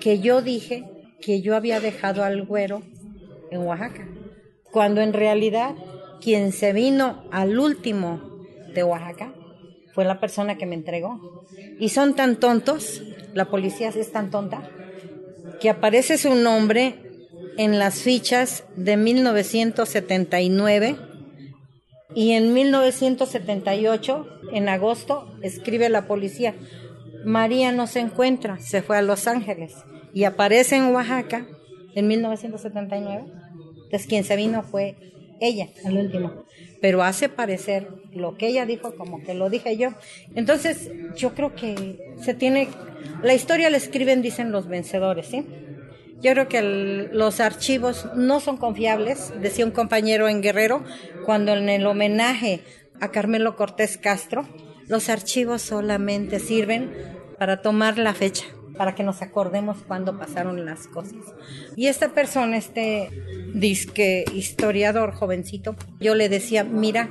que 0.00 0.20
yo 0.20 0.42
dije 0.42 0.84
que 1.20 1.42
yo 1.42 1.56
había 1.56 1.80
dejado 1.80 2.24
al 2.24 2.44
güero 2.44 2.82
en 3.50 3.60
Oaxaca, 3.60 4.08
cuando 4.70 5.00
en 5.00 5.12
realidad 5.12 5.74
quien 6.20 6.52
se 6.52 6.72
vino 6.72 7.24
al 7.30 7.58
último 7.58 8.44
de 8.74 8.82
Oaxaca 8.84 9.34
fue 9.94 10.04
la 10.04 10.20
persona 10.20 10.56
que 10.56 10.66
me 10.66 10.74
entregó. 10.74 11.44
Y 11.78 11.88
son 11.88 12.14
tan 12.14 12.36
tontos, 12.36 13.02
la 13.34 13.46
policía 13.46 13.88
es 13.88 14.12
tan 14.12 14.30
tonta, 14.30 14.70
que 15.60 15.70
aparece 15.70 16.18
su 16.18 16.34
nombre 16.34 16.96
en 17.56 17.78
las 17.78 18.02
fichas 18.02 18.64
de 18.76 18.96
1979 18.96 20.96
y 22.14 22.32
en 22.32 22.54
1978, 22.54 24.26
en 24.52 24.68
agosto, 24.68 25.36
escribe 25.42 25.88
la 25.88 26.06
policía, 26.06 26.54
María 27.24 27.72
no 27.72 27.86
se 27.86 28.00
encuentra, 28.00 28.58
se 28.58 28.82
fue 28.82 28.96
a 28.96 29.02
Los 29.02 29.26
Ángeles 29.26 29.74
y 30.14 30.24
aparece 30.24 30.76
en 30.76 30.94
Oaxaca 30.94 31.46
en 31.94 32.06
1979. 32.06 33.24
Entonces 33.84 34.06
quien 34.06 34.24
se 34.24 34.36
vino 34.36 34.62
fue 34.62 34.96
ella, 35.40 35.68
al 35.84 35.98
último. 35.98 36.44
Pero 36.80 37.02
hace 37.02 37.28
parecer 37.28 37.88
lo 38.16 38.36
que 38.36 38.48
ella 38.48 38.66
dijo 38.66 38.94
como 38.96 39.22
que 39.22 39.34
lo 39.34 39.50
dije 39.50 39.76
yo. 39.76 39.90
Entonces 40.34 40.90
yo 41.16 41.34
creo 41.34 41.54
que 41.54 42.14
se 42.20 42.34
tiene, 42.34 42.68
la 43.22 43.34
historia 43.34 43.70
la 43.70 43.76
escriben, 43.76 44.22
dicen 44.22 44.52
los 44.52 44.68
vencedores, 44.68 45.26
¿sí? 45.26 45.44
Yo 46.22 46.32
creo 46.32 46.48
que 46.48 46.62
los 47.12 47.40
archivos 47.40 48.08
no 48.14 48.40
son 48.40 48.56
confiables, 48.56 49.32
decía 49.40 49.66
un 49.66 49.70
compañero 49.70 50.28
en 50.28 50.40
Guerrero, 50.40 50.82
cuando 51.26 51.52
en 51.52 51.68
el 51.68 51.86
homenaje 51.86 52.62
a 53.00 53.10
Carmelo 53.10 53.54
Cortés 53.54 53.98
Castro, 53.98 54.46
los 54.88 55.08
archivos 55.08 55.62
solamente 55.62 56.38
sirven 56.38 56.90
para 57.38 57.60
tomar 57.60 57.98
la 57.98 58.14
fecha, 58.14 58.46
para 58.78 58.94
que 58.94 59.02
nos 59.02 59.20
acordemos 59.20 59.78
cuándo 59.86 60.18
pasaron 60.18 60.64
las 60.64 60.86
cosas. 60.86 61.20
Y 61.76 61.88
esta 61.88 62.08
persona, 62.14 62.56
este 62.56 63.10
disque 63.54 64.24
historiador 64.32 65.12
jovencito, 65.12 65.76
yo 66.00 66.14
le 66.14 66.28
decía, 66.28 66.64
mira, 66.64 67.10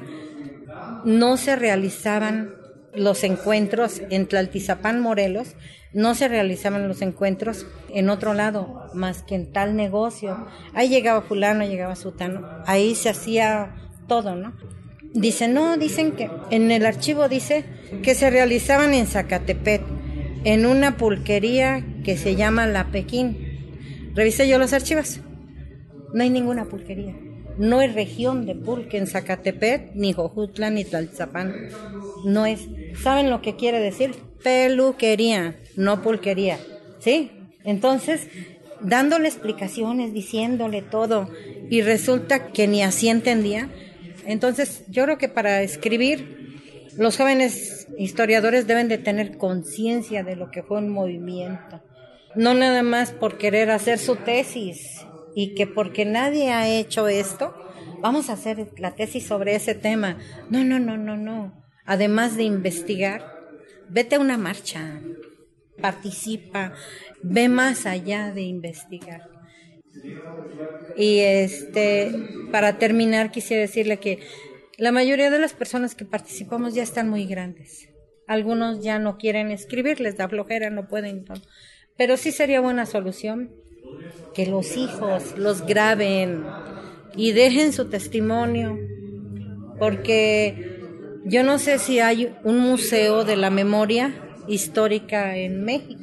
no 1.05 1.37
se 1.37 1.55
realizaban 1.55 2.55
los 2.93 3.23
encuentros 3.23 4.01
en 4.09 4.27
Tlaltizapán, 4.27 4.99
Morelos, 4.99 5.55
no 5.93 6.13
se 6.15 6.27
realizaban 6.27 6.87
los 6.87 7.01
encuentros 7.01 7.65
en 7.93 8.09
otro 8.09 8.33
lado 8.33 8.89
más 8.93 9.23
que 9.23 9.35
en 9.35 9.51
tal 9.51 9.75
negocio. 9.75 10.47
Ahí 10.73 10.89
llegaba 10.89 11.21
fulano, 11.21 11.65
llegaba 11.65 11.95
sutano, 11.95 12.45
ahí 12.65 12.95
se 12.95 13.09
hacía 13.09 13.75
todo, 14.07 14.35
¿no? 14.35 14.53
Dice, 15.13 15.47
no, 15.47 15.77
dicen 15.77 16.11
que 16.11 16.29
en 16.49 16.71
el 16.71 16.85
archivo 16.85 17.29
dice 17.29 17.63
que 18.03 18.15
se 18.15 18.29
realizaban 18.29 18.93
en 18.93 19.07
Zacatepec, 19.07 19.81
en 20.43 20.65
una 20.65 20.97
pulquería 20.97 21.85
que 22.03 22.17
se 22.17 22.35
llama 22.35 22.67
La 22.67 22.91
Pekín. 22.91 24.11
Revisé 24.13 24.47
yo 24.47 24.59
los 24.59 24.73
archivos. 24.73 25.21
No 26.13 26.23
hay 26.23 26.29
ninguna 26.29 26.65
pulquería. 26.65 27.15
No 27.57 27.79
hay 27.79 27.87
región 27.87 28.45
de 28.45 28.55
pulque 28.55 28.97
en 28.97 29.07
Zacatepec, 29.07 29.93
ni 29.95 30.13
Jojutla, 30.13 30.69
ni 30.69 30.83
Tlalzapán. 30.83 31.69
No 32.25 32.45
es. 32.45 32.67
¿Saben 33.01 33.29
lo 33.29 33.41
que 33.41 33.55
quiere 33.55 33.79
decir? 33.79 34.15
Peluquería, 34.43 35.57
no 35.75 36.01
pulquería. 36.01 36.59
¿Sí? 36.99 37.31
Entonces, 37.63 38.27
dándole 38.81 39.27
explicaciones, 39.27 40.13
diciéndole 40.13 40.81
todo, 40.81 41.29
y 41.69 41.81
resulta 41.81 42.47
que 42.47 42.67
ni 42.67 42.83
así 42.83 43.09
entendía. 43.09 43.69
Entonces, 44.25 44.83
yo 44.89 45.03
creo 45.03 45.17
que 45.17 45.29
para 45.29 45.61
escribir, 45.61 46.45
los 46.97 47.17
jóvenes 47.17 47.87
historiadores 47.97 48.67
deben 48.67 48.87
de 48.87 48.97
tener 48.97 49.37
conciencia 49.37 50.23
de 50.23 50.35
lo 50.35 50.51
que 50.51 50.63
fue 50.63 50.79
un 50.79 50.89
movimiento. 50.89 51.81
No 52.35 52.53
nada 52.53 52.83
más 52.83 53.11
por 53.11 53.37
querer 53.37 53.71
hacer 53.71 53.97
su 53.97 54.17
tesis 54.17 55.04
y 55.35 55.53
que 55.53 55.67
porque 55.67 56.05
nadie 56.05 56.51
ha 56.51 56.67
hecho 56.67 57.07
esto, 57.09 57.53
vamos 58.01 58.29
a 58.29 58.33
hacer 58.33 58.69
la 58.77 58.95
tesis 58.95 59.27
sobre 59.27 59.53
ese 59.53 59.75
tema. 59.75 60.17
No, 60.49 60.63
no, 60.63 60.79
no, 60.79 60.97
no, 60.97 61.17
no. 61.17 61.61
Además 61.85 62.37
de 62.37 62.43
investigar, 62.43 63.35
vete 63.89 64.15
a 64.15 64.19
una 64.19 64.37
marcha, 64.37 65.01
participa, 65.81 66.73
ve 67.21 67.49
más 67.49 67.85
allá 67.85 68.31
de 68.31 68.43
investigar. 68.43 69.29
Y 70.97 71.19
este, 71.19 72.11
para 72.51 72.77
terminar, 72.77 73.31
quisiera 73.31 73.61
decirle 73.61 73.97
que 73.97 74.19
la 74.77 74.91
mayoría 74.91 75.29
de 75.29 75.39
las 75.39 75.53
personas 75.53 75.95
que 75.95 76.05
participamos 76.05 76.73
ya 76.73 76.83
están 76.83 77.09
muy 77.09 77.25
grandes. 77.25 77.89
Algunos 78.27 78.81
ya 78.81 78.99
no 78.99 79.17
quieren 79.17 79.51
escribir, 79.51 79.99
les 79.99 80.17
da 80.17 80.29
flojera, 80.29 80.69
no 80.69 80.87
pueden. 80.87 81.25
Pero 81.97 82.17
sí 82.17 82.31
sería 82.31 82.61
buena 82.61 82.85
solución 82.85 83.64
que 84.33 84.45
los 84.45 84.75
hijos 84.77 85.37
los 85.37 85.65
graben 85.65 86.45
y 87.15 87.31
dejen 87.31 87.73
su 87.73 87.85
testimonio, 87.85 88.77
porque 89.79 90.79
yo 91.25 91.43
no 91.43 91.57
sé 91.57 91.79
si 91.79 91.99
hay 91.99 92.35
un 92.43 92.59
museo 92.59 93.23
de 93.23 93.37
la 93.37 93.49
memoria 93.49 94.13
histórica 94.47 95.37
en 95.37 95.63
México, 95.63 96.01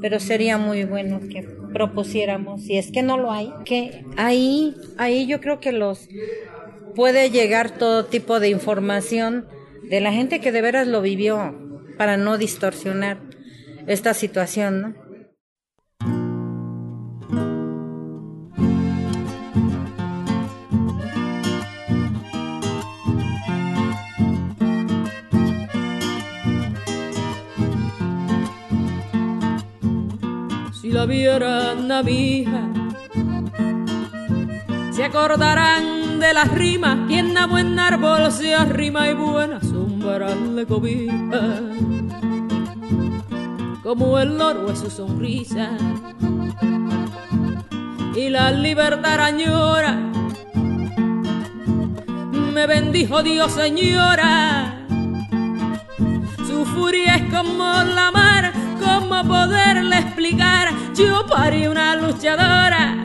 pero 0.00 0.20
sería 0.20 0.58
muy 0.58 0.84
bueno 0.84 1.20
que 1.20 1.42
propusiéramos, 1.72 2.62
si 2.62 2.76
es 2.76 2.92
que 2.92 3.02
no 3.02 3.16
lo 3.16 3.32
hay, 3.32 3.50
que 3.64 4.04
ahí, 4.16 4.76
ahí 4.96 5.26
yo 5.26 5.40
creo 5.40 5.60
que 5.60 5.72
los 5.72 6.08
puede 6.94 7.30
llegar 7.30 7.76
todo 7.76 8.04
tipo 8.04 8.38
de 8.38 8.50
información 8.50 9.46
de 9.82 10.00
la 10.00 10.12
gente 10.12 10.40
que 10.40 10.52
de 10.52 10.62
veras 10.62 10.86
lo 10.86 11.02
vivió, 11.02 11.54
para 11.96 12.16
no 12.16 12.38
distorsionar 12.38 13.18
esta 13.86 14.14
situación, 14.14 14.80
¿no? 14.80 14.94
Se 34.92 35.04
acordarán 35.04 36.18
de 36.18 36.32
las 36.32 36.50
rimas. 36.50 37.06
Quien 37.08 37.36
a 37.36 37.46
buen 37.46 37.78
árbol 37.78 38.32
se 38.32 38.54
arrima 38.54 39.10
y 39.10 39.14
buena 39.14 39.60
sombra 39.60 40.34
le 40.34 40.64
cobija. 40.64 41.60
Como 43.82 44.18
el 44.18 44.40
oro 44.40 44.70
es 44.70 44.78
su 44.78 44.88
sonrisa 44.88 45.72
y 48.16 48.30
la 48.30 48.50
libertad 48.50 49.20
añora. 49.20 49.98
Me 52.54 52.66
bendijo 52.66 53.22
Dios, 53.22 53.52
señora. 53.52 54.86
Su 56.46 56.64
furia 56.64 57.16
es 57.16 57.34
como 57.34 57.64
la 57.94 58.10
mar, 58.10 58.53
como 59.00 59.24
poderle 59.24 59.98
explicar. 59.98 60.68
Yo 60.94 61.26
parí 61.26 61.66
una 61.66 61.96
luchadora. 61.96 62.96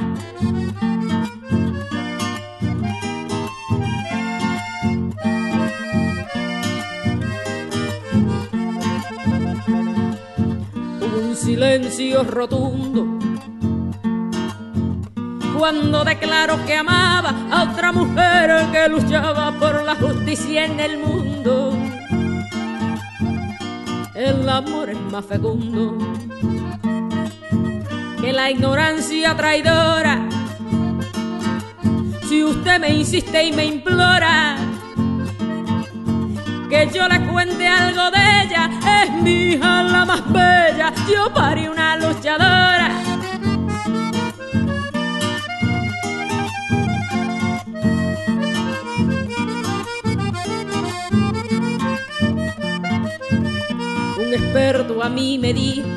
Un 11.02 11.36
silencio 11.36 12.24
rotundo 12.24 13.20
cuando 15.58 16.06
declaró 16.06 16.66
que 16.66 16.78
amaba 16.78 17.34
a 17.52 17.64
otra 17.64 17.92
mujer 17.92 18.68
que 18.72 18.88
luchaba 18.88 19.52
por 19.60 19.84
la 19.84 19.96
justicia 19.96 20.66
en 20.66 20.80
el 20.80 20.98
mundo. 21.00 21.69
El 24.20 24.50
amor 24.50 24.90
es 24.90 25.00
más 25.14 25.26
fecundo 25.26 25.98
que 28.20 28.34
la 28.34 28.52
ignorancia 28.52 29.34
traidora. 29.34 30.28
Si 32.28 32.44
usted 32.44 32.82
me 32.82 32.90
insiste 32.96 33.42
y 33.46 33.54
me 33.54 33.64
implora 33.64 34.58
que 36.70 36.90
yo 36.94 37.08
le 37.08 37.28
cuente 37.28 37.66
algo 37.66 38.12
de 38.12 38.44
ella, 38.44 38.70
es 39.04 39.22
mi 39.22 39.54
hija 39.54 39.84
la 39.84 40.04
más 40.04 40.30
bella, 40.30 40.92
yo 41.10 41.34
parí 41.34 41.70
una 41.70 41.96
luchadora. 41.96 43.09
Un 54.30 54.36
experto 54.36 55.02
a 55.02 55.10
mí 55.10 55.40
me 55.40 55.52
dijo 55.56 55.88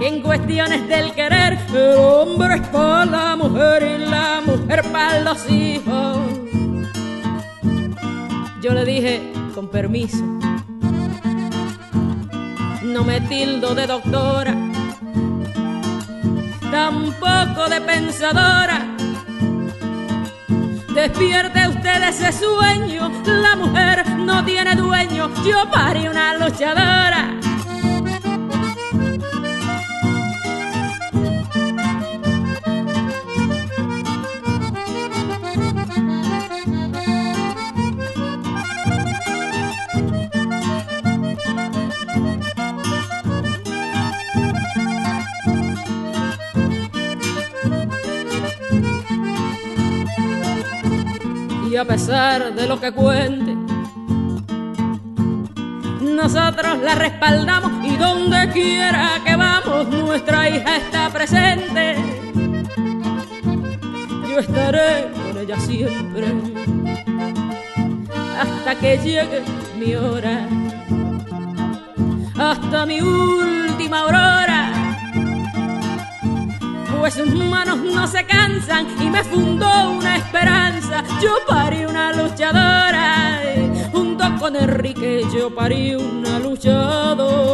que 0.00 0.08
en 0.08 0.20
cuestiones 0.20 0.88
del 0.88 1.12
querer 1.12 1.56
el 1.72 1.96
hombre 1.96 2.56
es 2.56 2.68
para 2.70 3.04
la 3.04 3.36
mujer 3.36 3.84
y 3.84 4.10
la 4.10 4.42
mujer 4.44 4.82
para 4.90 5.20
los 5.20 5.48
hijos. 5.48 6.18
Yo 8.60 8.74
le 8.74 8.84
dije, 8.84 9.32
con 9.54 9.68
permiso, 9.68 10.24
no 12.82 13.04
me 13.04 13.20
tildo 13.20 13.76
de 13.76 13.86
doctora, 13.86 14.56
tampoco 16.72 17.68
de 17.68 17.80
pensadora. 17.82 18.95
Despierte 20.96 21.68
usted 21.68 22.02
ese 22.08 22.32
sueño, 22.32 23.12
la 23.26 23.54
mujer 23.54 24.08
no 24.16 24.42
tiene 24.46 24.74
dueño, 24.74 25.28
yo 25.44 25.70
parí 25.70 26.08
una 26.08 26.38
luchadora. 26.38 27.45
A 51.78 51.84
pesar 51.84 52.54
de 52.54 52.66
lo 52.66 52.80
que 52.80 52.90
cuente, 52.90 53.54
nosotros 56.00 56.78
la 56.82 56.94
respaldamos 56.94 57.84
y 57.84 57.96
donde 57.96 58.48
quiera 58.50 59.20
que 59.22 59.36
vamos, 59.36 59.86
nuestra 59.88 60.48
hija 60.48 60.76
está 60.78 61.10
presente. 61.10 61.96
Yo 64.26 64.38
estaré 64.38 65.10
con 65.12 65.36
ella 65.36 65.60
siempre 65.60 66.32
hasta 68.40 68.74
que 68.80 68.96
llegue 68.96 69.42
mi 69.78 69.94
hora, 69.96 70.48
hasta 72.38 72.86
mi 72.86 73.02
última 73.02 74.00
aurora. 74.00 74.55
Pues 77.06 77.14
sus 77.14 77.32
manos 77.36 77.78
no 77.78 78.04
se 78.08 78.26
cansan 78.26 78.84
y 79.00 79.08
me 79.08 79.22
fundó 79.22 79.92
una 79.92 80.16
esperanza. 80.16 81.04
Yo 81.22 81.36
parí 81.46 81.84
una 81.84 82.12
luchadora, 82.12 83.40
junto 83.92 84.24
con 84.40 84.56
Enrique 84.56 85.22
yo 85.32 85.54
parí 85.54 85.94
una 85.94 86.40
luchadora. 86.40 87.46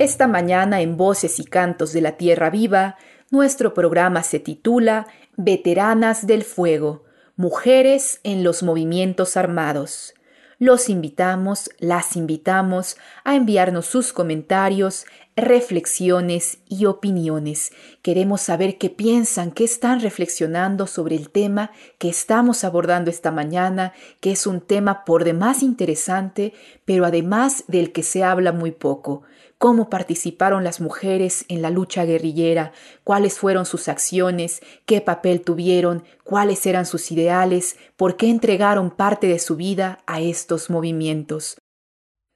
Esta 0.00 0.26
mañana 0.26 0.80
en 0.80 0.96
Voces 0.96 1.38
y 1.38 1.44
Cantos 1.44 1.92
de 1.92 2.00
la 2.00 2.16
Tierra 2.16 2.50
Viva, 2.50 2.96
nuestro 3.30 3.72
programa 3.72 4.24
se 4.24 4.40
titula 4.40 5.06
Veteranas 5.36 6.26
del 6.26 6.44
Fuego, 6.44 7.04
Mujeres 7.36 8.20
en 8.24 8.44
los 8.44 8.62
Movimientos 8.62 9.36
Armados. 9.36 10.14
Los 10.58 10.90
invitamos, 10.90 11.70
las 11.78 12.16
invitamos 12.16 12.98
a 13.24 13.34
enviarnos 13.36 13.86
sus 13.86 14.12
comentarios, 14.12 15.06
reflexiones 15.36 16.58
y 16.68 16.84
opiniones. 16.84 17.72
Queremos 18.02 18.42
saber 18.42 18.76
qué 18.76 18.90
piensan, 18.90 19.52
qué 19.52 19.64
están 19.64 20.00
reflexionando 20.00 20.86
sobre 20.86 21.16
el 21.16 21.30
tema 21.30 21.70
que 21.98 22.10
estamos 22.10 22.62
abordando 22.64 23.10
esta 23.10 23.30
mañana, 23.30 23.94
que 24.20 24.32
es 24.32 24.46
un 24.46 24.60
tema 24.60 25.04
por 25.06 25.24
demás 25.24 25.62
interesante, 25.62 26.52
pero 26.84 27.06
además 27.06 27.64
del 27.68 27.92
que 27.92 28.02
se 28.02 28.22
habla 28.24 28.52
muy 28.52 28.72
poco 28.72 29.22
cómo 29.60 29.88
participaron 29.90 30.64
las 30.64 30.80
mujeres 30.80 31.44
en 31.48 31.60
la 31.60 31.68
lucha 31.68 32.06
guerrillera, 32.06 32.72
cuáles 33.04 33.38
fueron 33.38 33.66
sus 33.66 33.88
acciones, 33.88 34.62
qué 34.86 35.02
papel 35.02 35.42
tuvieron, 35.42 36.02
cuáles 36.24 36.64
eran 36.64 36.86
sus 36.86 37.12
ideales, 37.12 37.76
por 37.96 38.16
qué 38.16 38.30
entregaron 38.30 38.90
parte 38.90 39.26
de 39.26 39.38
su 39.38 39.56
vida 39.56 39.98
a 40.06 40.22
estos 40.22 40.70
movimientos. 40.70 41.58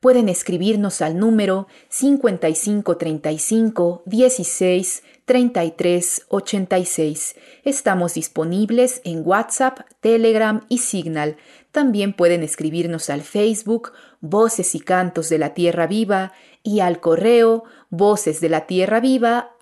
Pueden 0.01 0.29
escribirnos 0.29 1.01
al 1.01 1.19
número 1.19 1.67
5535 1.89 4.03
16 4.05 5.03
33 5.25 6.27
86. 6.29 7.37
Estamos 7.65 8.13
disponibles 8.13 9.01
en 9.05 9.27
WhatsApp, 9.27 9.81
Telegram 10.01 10.61
y 10.69 10.77
Signal. 10.77 11.39
También 11.75 12.13
pueden 12.13 12.45
escribirnos 12.45 13.11
al 13.11 13.23
Facebook 13.23 13.91
Voces 14.21 14.77
y 14.77 14.79
Cantos 14.79 15.29
de 15.29 15.39
la 15.39 15.55
Tierra 15.55 15.89
Viva 15.89 16.31
y 16.63 16.79
al 16.79 17.01
correo 17.01 17.65
voces 17.91 18.41
de 18.41 18.49
la 18.49 18.67
tierra 18.67 19.01
viva. 19.01 19.57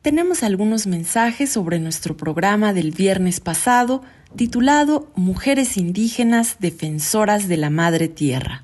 Tenemos 0.00 0.44
algunos 0.44 0.86
mensajes 0.86 1.50
sobre 1.50 1.80
nuestro 1.80 2.16
programa 2.16 2.72
del 2.72 2.92
viernes 2.92 3.40
pasado 3.40 4.02
titulado 4.36 5.10
Mujeres 5.16 5.76
indígenas 5.76 6.58
defensoras 6.60 7.48
de 7.48 7.56
la 7.56 7.68
Madre 7.68 8.06
Tierra. 8.06 8.62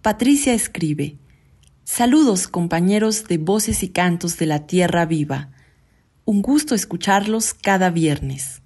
Patricia 0.00 0.54
escribe, 0.54 1.18
Saludos 1.84 2.48
compañeros 2.48 3.28
de 3.28 3.36
Voces 3.36 3.82
y 3.82 3.90
Cantos 3.90 4.38
de 4.38 4.46
la 4.46 4.66
Tierra 4.66 5.04
Viva. 5.04 5.50
Un 6.24 6.40
gusto 6.40 6.74
escucharlos 6.74 7.52
cada 7.52 7.90
viernes. 7.90 8.62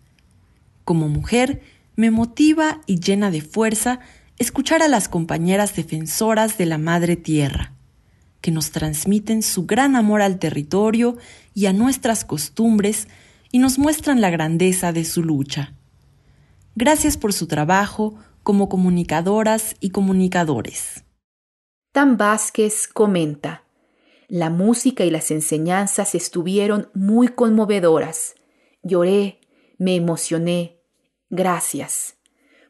Como 0.85 1.09
mujer, 1.09 1.63
me 1.97 2.11
motiva 2.11 2.81
y 2.87 3.01
llena 3.01 3.31
de 3.31 3.41
fuerza 3.41 4.01
escuchar 4.39 4.83
a 4.83 4.89
las 4.89 5.09
compañeras 5.09 5.77
defensoras 5.77 6.59
de 6.59 6.67
la 6.67 6.79
Madre 6.79 7.17
Tierra, 7.17 7.73
que 8.41 8.51
nos 8.51 8.71
transmiten 8.71 9.43
su 9.43 9.67
gran 9.67 9.95
amor 9.95 10.23
al 10.23 10.39
territorio 10.39 11.17
y 11.55 11.67
a 11.67 11.73
nuestras 11.73 12.25
costumbres 12.25 13.09
y 13.53 13.59
nos 13.59 13.79
muestran 13.79 14.21
la 14.21 14.31
grandeza 14.31 14.93
de 14.93 15.05
su 15.05 15.23
lucha. 15.23 15.75
Gracias 16.75 17.17
por 17.17 17.33
su 17.33 17.47
trabajo 17.47 18.15
como 18.43 18.69
comunicadoras 18.69 19.77
y 19.81 19.91
comunicadores. 19.91 21.05
Tan 21.93 22.17
Vázquez 22.17 22.89
comenta, 22.89 23.65
la 24.29 24.49
música 24.49 25.05
y 25.05 25.11
las 25.11 25.31
enseñanzas 25.31 26.15
estuvieron 26.15 26.89
muy 26.95 27.29
conmovedoras. 27.29 28.35
Lloré, 28.83 29.42
me 29.83 29.97
emocioné. 29.97 30.79
Gracias. 31.29 32.17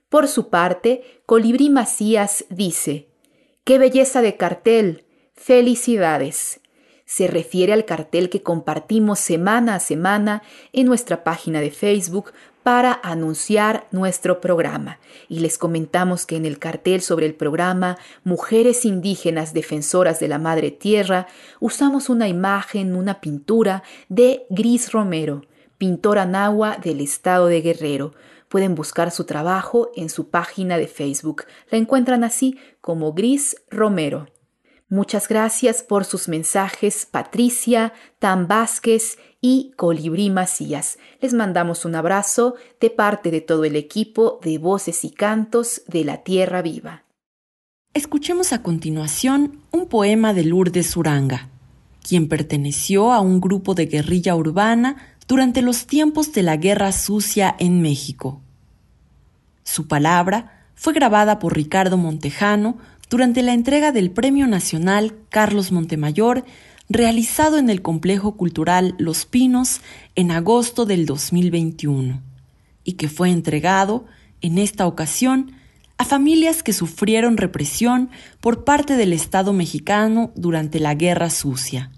Por 0.08 0.28
su 0.28 0.48
parte, 0.48 1.22
Colibrí 1.26 1.68
Macías 1.68 2.44
dice, 2.48 3.08
¡Qué 3.64 3.78
belleza 3.78 4.22
de 4.22 4.36
cartel! 4.36 5.04
¡Felicidades! 5.34 6.60
Se 7.04 7.26
refiere 7.26 7.74
al 7.74 7.84
cartel 7.84 8.30
que 8.30 8.42
compartimos 8.42 9.18
semana 9.18 9.74
a 9.74 9.80
semana 9.80 10.42
en 10.72 10.86
nuestra 10.86 11.24
página 11.24 11.60
de 11.60 11.70
Facebook 11.70 12.32
para 12.62 12.98
anunciar 13.02 13.88
nuestro 13.90 14.40
programa. 14.40 14.98
Y 15.28 15.40
les 15.40 15.58
comentamos 15.58 16.24
que 16.24 16.36
en 16.36 16.46
el 16.46 16.58
cartel 16.58 17.02
sobre 17.02 17.26
el 17.26 17.34
programa 17.34 17.98
Mujeres 18.24 18.86
Indígenas 18.86 19.52
Defensoras 19.52 20.20
de 20.20 20.28
la 20.28 20.38
Madre 20.38 20.70
Tierra 20.70 21.26
usamos 21.60 22.08
una 22.08 22.28
imagen, 22.28 22.94
una 22.94 23.20
pintura 23.20 23.82
de 24.08 24.46
Gris 24.48 24.92
Romero, 24.92 25.42
pintora 25.83 26.26
nahua 26.26 26.76
del 26.76 27.01
estado 27.01 27.49
de 27.49 27.61
Guerrero. 27.61 28.14
Pueden 28.49 28.76
buscar 28.76 29.11
su 29.11 29.24
trabajo 29.24 29.91
en 29.97 30.11
su 30.11 30.30
página 30.30 30.78
de 30.78 30.87
Facebook. 30.87 31.43
La 31.72 31.76
encuentran 31.76 32.22
así 32.22 32.57
como 32.80 33.14
Gris 33.14 33.57
Romero. 33.68 34.28
Muchas 34.89 35.26
gracias 35.26 35.83
por 35.83 36.05
sus 36.05 36.28
mensajes, 36.28 37.05
Patricia, 37.05 37.93
Tan 38.20 38.47
Vázquez 38.47 39.18
y 39.41 39.72
Colibrí 39.74 40.30
Macías. 40.30 40.99
Les 41.20 41.35
mandamos 41.35 41.85
un 41.85 41.97
abrazo 41.97 42.55
de 42.78 42.91
parte 42.91 43.33
de 43.33 43.41
todo 43.41 43.64
el 43.64 43.74
equipo 43.74 44.39
de 44.45 44.59
Voces 44.59 45.05
y 45.05 45.11
Cantos 45.11 45.83
de 45.89 46.05
la 46.05 46.18
Tierra 46.18 46.62
Viva. 46.62 47.03
Escuchemos 47.93 48.53
a 48.53 48.62
continuación 48.62 49.64
un 49.72 49.89
poema 49.89 50.33
de 50.33 50.45
Lourdes 50.45 50.97
Uranga, 50.97 51.49
quien 52.09 52.28
perteneció 52.28 53.12
a 53.12 53.18
un 53.18 53.41
grupo 53.41 53.74
de 53.74 53.87
guerrilla 53.87 54.37
urbana 54.37 55.11
durante 55.33 55.62
los 55.62 55.87
tiempos 55.87 56.35
de 56.35 56.43
la 56.43 56.59
Guerra 56.59 56.93
Sucia 56.93 57.57
en 57.59 57.80
México. 57.80 58.43
Su 59.64 59.89
palabra 59.89 60.66
fue 60.74 60.93
grabada 60.93 61.39
por 61.39 61.57
Ricardo 61.57 61.97
Montejano 61.97 62.76
durante 63.09 63.41
la 63.41 63.55
entrega 63.55 63.93
del 63.93 64.11
Premio 64.11 64.47
Nacional 64.47 65.14
Carlos 65.30 65.72
Montemayor, 65.72 66.45
realizado 66.91 67.57
en 67.57 67.70
el 67.70 67.80
Complejo 67.80 68.37
Cultural 68.37 68.95
Los 68.99 69.24
Pinos 69.24 69.80
en 70.16 70.33
agosto 70.33 70.85
del 70.85 71.07
2021, 71.07 72.20
y 72.85 72.93
que 72.93 73.09
fue 73.09 73.30
entregado, 73.30 74.05
en 74.43 74.59
esta 74.59 74.87
ocasión, 74.87 75.53
a 75.97 76.05
familias 76.05 76.62
que 76.62 76.74
sufrieron 76.74 77.39
represión 77.39 78.11
por 78.43 78.64
parte 78.64 78.99
del 78.99 79.14
Estado 79.14 79.55
mexicano 79.55 80.30
durante 80.35 80.78
la 80.78 80.95
Guerra 80.95 81.30
Sucia, 81.30 81.91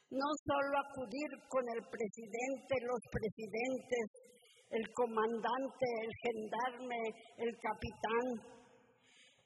no 0.10 0.30
solo 0.46 0.74
acudir 0.78 1.32
con 1.50 1.64
el 1.74 1.82
presidente, 1.90 2.74
los 2.86 3.02
presidentes, 3.10 4.06
el 4.70 4.86
comandante, 4.94 5.88
el 6.06 6.12
gendarme, 6.22 7.02
el 7.38 7.52
capitán. 7.62 8.26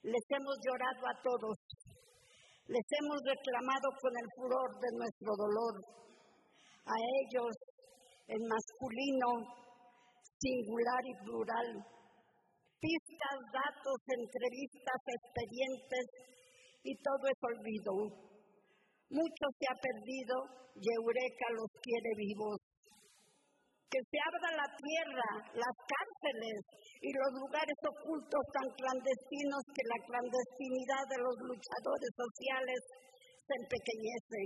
Les 0.03 0.25
hemos 0.31 0.55
llorado 0.63 1.03
a 1.07 1.15
todos, 1.23 1.55
les 2.67 2.87
hemos 2.99 3.19
reclamado 3.23 3.87
con 3.99 4.11
el 4.11 4.27
furor 4.35 4.69
de 4.79 4.91
nuestro 4.95 5.31
dolor. 5.35 5.75
A 6.87 6.95
ellos, 6.95 7.51
en 8.27 8.41
masculino, 8.47 9.29
singular 10.39 11.03
y 11.03 11.15
plural. 11.23 11.96
Pistas, 12.79 13.37
datos, 13.51 13.99
entrevistas, 14.05 15.01
expedientes 15.05 16.05
y 16.83 16.93
todo 17.01 17.23
es 17.25 17.39
olvido 17.41 18.27
mucho 19.09 19.43
se 19.55 19.65
ha 19.71 19.77
perdido 19.79 20.35
y 20.75 20.83
Eureka 20.83 21.47
los 21.55 21.71
quiere 21.79 22.11
vivos. 22.19 22.59
Que 23.87 24.03
se 24.03 24.19
abra 24.19 24.51
la 24.51 24.67
tierra, 24.67 25.29
las 25.55 25.75
cárceles 25.79 26.59
y 26.99 27.09
los 27.15 27.31
lugares 27.39 27.79
ocultos 27.87 28.43
tan 28.51 28.67
clandestinos 28.75 29.63
que 29.71 29.83
la 29.87 29.99
clandestinidad 30.11 31.03
de 31.07 31.19
los 31.23 31.35
luchadores 31.39 32.11
sociales 32.19 32.79
se 33.47 33.53
empequeñece. 33.63 34.41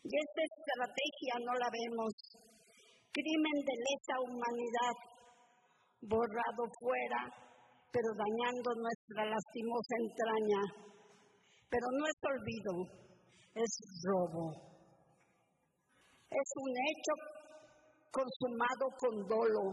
Y 0.00 0.10
esta 0.16 0.42
estrategia 0.48 1.34
no 1.44 1.52
la 1.60 1.68
vemos. 1.68 2.12
Crimen 3.12 3.58
de 3.68 3.76
lesa 3.84 4.16
humanidad, 4.24 4.96
borrado 6.02 6.62
fuera, 6.80 7.20
pero 7.92 8.08
dañando 8.14 8.68
nuestra 8.74 9.24
lastimosa 9.30 9.94
entraña. 9.98 10.62
Pero 11.70 11.86
no 11.98 12.04
es 12.06 12.18
olvido, 12.22 12.72
es 13.54 13.72
robo. 14.04 14.46
Es 16.30 16.48
un 16.56 16.72
hecho 16.90 17.14
consumado 18.10 18.84
con 18.98 19.14
dolo 19.28 19.64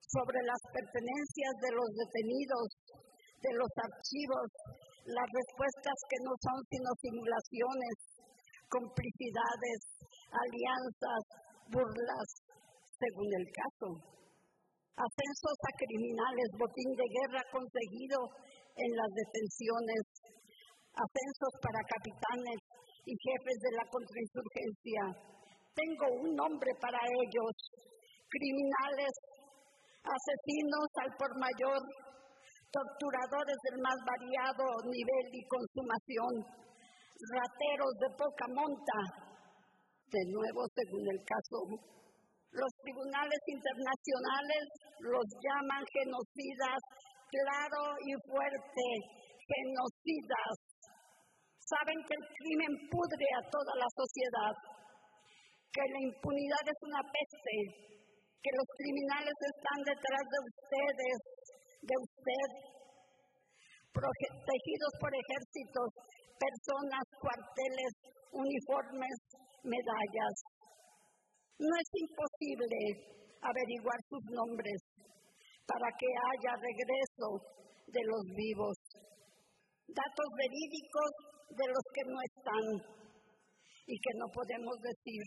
sobre 0.00 0.40
las 0.44 0.62
pertenencias 0.72 1.54
de 1.60 1.70
los 1.76 1.88
detenidos, 1.92 2.68
de 3.42 3.52
los 3.58 3.72
archivos, 3.76 4.48
las 5.04 5.28
respuestas 5.28 5.98
que 6.08 6.18
no 6.24 6.32
son 6.40 6.58
sino 6.70 6.90
simulaciones, 7.00 7.96
complicidades, 8.70 9.80
alianzas, 10.30 11.22
burlas, 11.70 12.28
según 12.96 13.28
el 13.34 13.46
caso. 13.52 14.16
Ascensos 14.96 15.58
a 15.60 15.72
criminales, 15.76 16.48
botín 16.56 16.90
de 16.96 17.04
guerra 17.04 17.42
conseguido 17.52 18.16
en 18.80 18.90
las 18.96 19.10
detenciones, 19.12 20.02
ascensos 20.96 21.52
para 21.60 21.84
capitanes 21.84 22.60
y 23.04 23.12
jefes 23.12 23.58
de 23.60 23.72
la 23.76 23.84
contrainsurgencia. 23.92 25.02
Tengo 25.76 26.06
un 26.24 26.32
nombre 26.32 26.72
para 26.80 26.96
ellos, 26.96 27.52
criminales, 28.24 29.12
asesinos 30.00 30.88
al 31.04 31.12
por 31.20 31.32
mayor, 31.44 31.80
torturadores 32.72 33.58
del 33.68 33.78
más 33.84 34.00
variado 34.00 34.64
nivel 34.88 35.26
y 35.28 35.44
consumación, 35.44 36.32
rateros 37.36 37.94
de 38.00 38.08
poca 38.16 38.46
monta, 38.48 38.98
de 40.08 40.22
nuevo 40.32 40.64
según 40.72 41.04
el 41.04 41.20
caso. 41.20 41.58
Los 42.56 42.72
tribunales 42.80 43.42
internacionales 43.52 44.64
los 45.04 45.26
llaman 45.44 45.84
genocidas, 45.92 46.80
claro 47.28 47.84
y 48.00 48.16
fuerte, 48.24 48.88
genocidas. 49.44 50.56
Saben 51.60 52.00
que 52.00 52.16
el 52.16 52.24
crimen 52.32 52.72
pudre 52.88 53.26
a 53.36 53.44
toda 53.52 53.72
la 53.76 53.90
sociedad, 53.92 54.54
que 55.68 55.84
la 55.84 56.00
impunidad 56.00 56.64
es 56.64 56.80
una 56.80 57.02
peste, 57.04 57.56
que 58.40 58.52
los 58.56 58.68
criminales 58.80 59.36
están 59.36 59.80
detrás 59.84 60.24
de 60.24 60.40
ustedes, 60.48 61.18
de 61.84 61.96
usted, 62.08 62.48
protegidos 63.92 64.92
por 64.96 65.12
ejércitos, 65.12 65.88
personas, 66.40 67.04
cuarteles, 67.20 67.92
uniformes, 68.32 69.16
medallas. 69.60 70.55
No 71.58 71.72
es 71.72 71.90
imposible 71.96 72.76
averiguar 73.40 73.98
sus 74.08 74.24
nombres 74.28 74.80
para 75.64 75.88
que 75.96 76.06
haya 76.06 76.52
regreso 76.60 77.28
de 77.88 78.02
los 78.04 78.22
vivos. 78.36 78.76
Datos 79.88 80.28
verídicos 80.36 81.10
de 81.56 81.66
los 81.72 81.84
que 81.96 82.04
no 82.12 82.18
están 82.20 82.66
y 83.86 83.94
que 83.96 84.12
no 84.20 84.26
podemos 84.28 84.76
decir. 84.84 85.22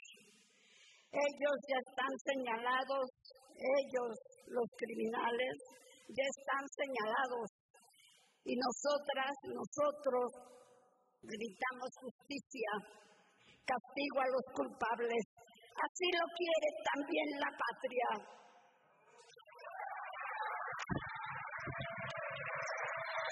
Ellos 1.10 1.58
ya 1.66 1.80
están 1.82 2.14
señalados, 2.22 3.08
ellos, 3.58 4.14
los 4.54 4.70
criminales, 4.78 5.56
ya 6.14 6.26
están 6.38 6.64
señalados. 6.78 7.50
Y 8.46 8.54
nosotras, 8.54 9.34
nosotros, 9.50 10.28
gritamos 11.26 11.90
justicia, 12.06 12.72
castigo 13.66 14.18
a 14.22 14.30
los 14.30 14.46
culpables. 14.54 15.39
Así 15.82 16.06
lo 16.12 16.26
quiere 16.36 16.70
también 16.94 17.28
la 17.40 17.52
patria. 17.64 18.40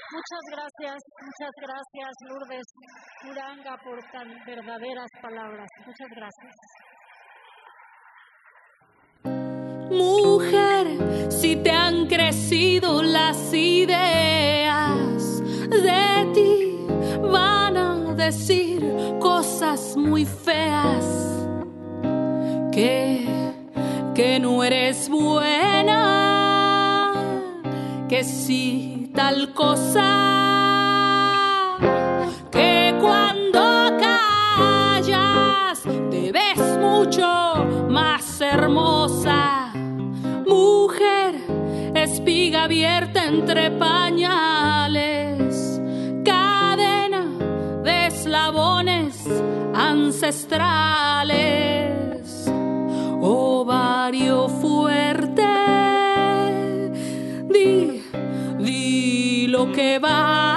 Muchas 0.09 0.43
gracias, 0.49 1.03
muchas 1.21 1.51
gracias 1.61 2.09
Lourdes 2.27 2.67
Uranga 3.29 3.77
por 3.83 3.99
tan 4.11 4.27
verdaderas 4.45 5.09
palabras. 5.21 5.69
Muchas 5.85 6.07
gracias. 6.15 6.55
Mujer, 9.91 11.31
si 11.31 11.57
te 11.57 11.71
han 11.71 12.07
crecido 12.07 13.03
las 13.03 13.53
ideas 13.53 15.41
de 15.69 16.31
ti, 16.33 16.87
van 17.21 17.77
a 17.77 18.13
decir 18.15 18.81
cosas 19.19 19.95
muy 19.97 20.25
feas. 20.25 21.36
Que, 22.77 23.25
que 24.13 24.37
no 24.39 24.63
eres 24.63 25.09
buena, 25.09 27.11
que 28.07 28.23
sí 28.23 29.11
tal 29.15 29.51
cosa. 29.55 30.05
Que 32.51 32.93
cuando 33.01 33.97
callas 33.99 35.81
te 36.11 36.31
ves 36.31 36.77
mucho 36.79 37.65
más 37.89 38.39
hermosa. 38.41 39.71
Mujer, 40.45 41.33
espiga 41.95 42.65
abierta 42.65 43.25
entre 43.25 43.71
pañales, 43.71 45.01
cadena 46.23 47.25
de 47.83 48.05
eslabones 48.05 49.25
ancestrales, 49.73 52.06
ovario 53.27 54.47
fuerte. 54.47 55.43
Di, 57.49 58.03
di 58.59 59.47
lo 59.47 59.71
que 59.71 59.99
vales. 59.99 60.56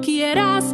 Quieras 0.00 0.73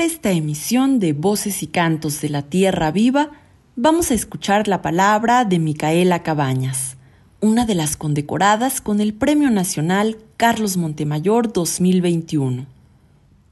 esta 0.00 0.32
emisión 0.32 0.98
de 0.98 1.12
Voces 1.12 1.62
y 1.62 1.66
Cantos 1.66 2.20
de 2.20 2.28
la 2.28 2.42
Tierra 2.42 2.90
Viva, 2.90 3.30
vamos 3.76 4.10
a 4.10 4.14
escuchar 4.14 4.66
la 4.66 4.82
palabra 4.82 5.44
de 5.44 5.58
Micaela 5.58 6.22
Cabañas, 6.22 6.96
una 7.40 7.64
de 7.66 7.74
las 7.74 7.96
condecoradas 7.96 8.80
con 8.80 9.00
el 9.00 9.14
Premio 9.14 9.50
Nacional 9.50 10.16
Carlos 10.36 10.76
Montemayor 10.76 11.52
2021, 11.52 12.66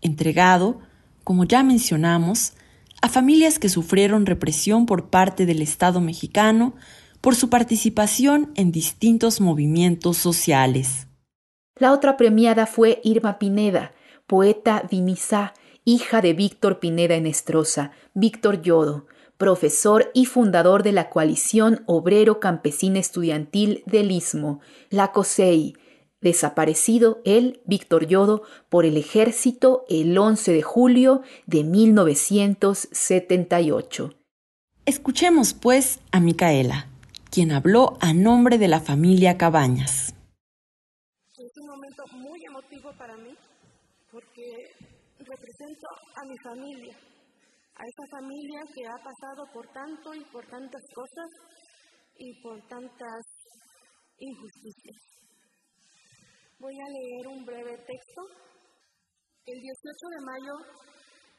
entregado, 0.00 0.80
como 1.22 1.44
ya 1.44 1.62
mencionamos, 1.62 2.54
a 3.00 3.08
familias 3.08 3.58
que 3.58 3.68
sufrieron 3.68 4.26
represión 4.26 4.86
por 4.86 5.10
parte 5.10 5.46
del 5.46 5.62
Estado 5.62 6.00
mexicano 6.00 6.74
por 7.20 7.36
su 7.36 7.50
participación 7.50 8.50
en 8.56 8.72
distintos 8.72 9.40
movimientos 9.40 10.16
sociales. 10.16 11.06
La 11.76 11.92
otra 11.92 12.16
premiada 12.16 12.66
fue 12.66 13.00
Irma 13.04 13.38
Pineda, 13.38 13.92
poeta 14.26 14.84
vinisá, 14.90 15.54
hija 15.84 16.20
de 16.20 16.32
Víctor 16.32 16.78
Pineda 16.78 17.14
Enestrosa, 17.14 17.90
Víctor 18.14 18.62
Yodo, 18.62 19.06
profesor 19.36 20.12
y 20.14 20.26
fundador 20.26 20.84
de 20.84 20.92
la 20.92 21.10
coalición 21.10 21.82
obrero 21.86 22.38
campesina 22.38 23.00
estudiantil 23.00 23.82
del 23.86 24.12
Istmo, 24.12 24.60
la 24.90 25.10
COSEI, 25.12 25.74
desaparecido 26.20 27.20
él, 27.24 27.60
Víctor 27.66 28.06
Yodo, 28.06 28.42
por 28.68 28.84
el 28.84 28.96
ejército 28.96 29.84
el 29.88 30.16
11 30.16 30.52
de 30.52 30.62
julio 30.62 31.22
de 31.46 31.64
1978. 31.64 34.14
Escuchemos 34.86 35.54
pues 35.54 35.98
a 36.12 36.20
Micaela, 36.20 36.86
quien 37.30 37.50
habló 37.50 37.98
a 38.00 38.14
nombre 38.14 38.58
de 38.58 38.68
la 38.68 38.78
familia 38.80 39.36
Cabañas. 39.36 40.14
Es 41.36 41.56
un 41.56 41.66
momento 41.66 42.04
muy 42.12 42.44
emotivo 42.44 42.92
para 42.96 43.16
mí 43.16 43.30
porque 44.12 44.70
represento 45.62 45.86
a 46.16 46.22
mi 46.26 46.36
familia, 46.42 46.96
a 47.74 47.82
esa 47.86 48.06
familia 48.10 48.60
que 48.74 48.82
ha 48.86 48.98
pasado 48.98 49.42
por 49.52 49.66
tanto 49.72 50.14
y 50.14 50.24
por 50.32 50.44
tantas 50.46 50.82
cosas 50.94 51.28
y 52.18 52.42
por 52.42 52.58
tantas 52.66 53.22
injusticias. 54.18 54.98
Voy 56.58 56.74
a 56.74 56.88
leer 56.90 57.26
un 57.28 57.44
breve 57.44 57.76
texto. 57.78 58.20
El 59.46 59.58
18 59.58 59.66
de 59.66 60.20
mayo 60.22 60.54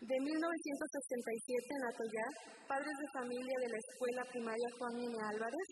de 0.03 0.17
1967 0.19 1.55
en 1.71 1.83
Atoyá, 1.87 2.27
padres 2.67 2.95
de 2.99 3.07
familia 3.15 3.57
de 3.63 3.71
la 3.71 3.79
escuela 3.79 4.23
primaria 4.27 4.69
Juan 4.77 4.95
N. 4.99 5.15
Álvarez 5.31 5.69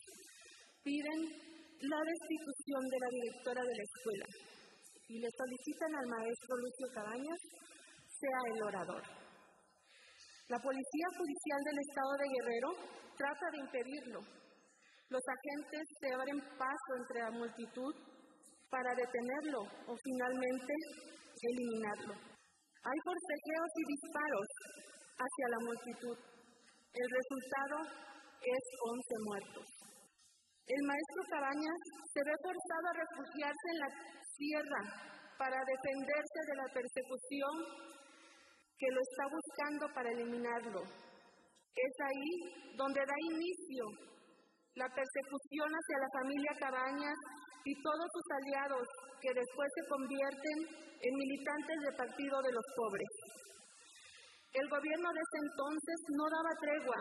piden 0.84 1.20
la 1.84 2.00
destitución 2.00 2.84
de 2.88 3.00
la 3.04 3.10
directora 3.12 3.62
de 3.68 3.76
la 3.76 3.84
escuela 3.84 4.28
y 5.12 5.20
le 5.20 5.28
solicitan 5.36 5.92
al 5.92 6.08
maestro 6.08 6.56
Lucio 6.56 6.88
Cabañas 6.96 7.42
sea 8.22 8.40
el 8.54 8.64
orador. 8.64 9.04
La 10.48 10.60
Policía 10.62 11.08
Judicial 11.18 11.62
del 11.66 11.80
Estado 11.82 12.14
de 12.22 12.28
Guerrero 12.30 12.70
trata 13.18 13.46
de 13.52 13.60
impedirlo. 13.66 14.20
Los 15.10 15.24
agentes 15.26 15.84
se 16.00 16.14
abren 16.14 16.40
paso 16.56 16.92
entre 17.02 17.20
la 17.20 17.32
multitud 17.32 17.94
para 18.70 18.96
detenerlo 18.96 19.62
o 19.88 19.94
finalmente 19.96 20.74
eliminarlo. 21.42 22.14
Hay 22.14 22.98
forcejeos 23.04 23.72
y 23.76 23.84
disparos 23.96 24.48
hacia 25.18 25.48
la 25.54 25.60
multitud. 25.66 26.18
El 26.94 27.08
resultado 27.10 27.78
es 28.42 28.64
11 28.82 29.26
muertos. 29.28 29.68
El 30.68 30.82
maestro 30.88 31.22
Cabañas 31.30 31.80
se 32.14 32.22
ve 32.24 32.36
forzado 32.42 32.86
a 32.88 32.98
refugiarse 33.04 33.68
en 33.72 33.80
la 33.84 33.92
tierra 34.38 34.82
para 35.38 35.58
defenderse 35.58 36.40
de 36.48 36.56
la 36.56 36.68
persecución 36.74 37.91
que 38.82 38.90
lo 38.90 39.02
está 39.06 39.26
buscando 39.30 39.86
para 39.94 40.10
eliminarlo. 40.10 40.82
Es 40.82 41.94
ahí 42.02 42.74
donde 42.74 42.98
da 42.98 43.18
inicio 43.30 43.86
la 44.74 44.90
persecución 44.90 45.70
hacia 45.70 46.02
la 46.02 46.14
familia 46.18 46.58
Cabañas 46.58 47.20
y 47.62 47.78
todos 47.78 48.08
sus 48.10 48.28
aliados 48.42 48.88
que 49.22 49.30
después 49.38 49.70
se 49.78 49.86
convierten 49.86 50.58
en 50.98 51.14
militantes 51.14 51.78
del 51.78 51.96
Partido 51.96 52.42
de 52.42 52.54
los 52.58 52.68
Pobres. 52.74 53.14
El 54.50 54.68
gobierno 54.68 55.10
de 55.14 55.22
ese 55.22 55.40
entonces 55.46 55.98
no 56.18 56.26
daba 56.26 56.54
tregua, 56.58 57.00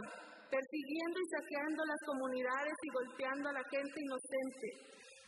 persiguiendo 0.52 1.16
y 1.16 1.30
saqueando 1.32 1.80
las 1.80 2.00
comunidades 2.04 2.76
y 2.76 2.92
golpeando 2.92 3.48
a 3.48 3.56
la 3.56 3.64
gente 3.72 3.96
inocente, 4.04 4.68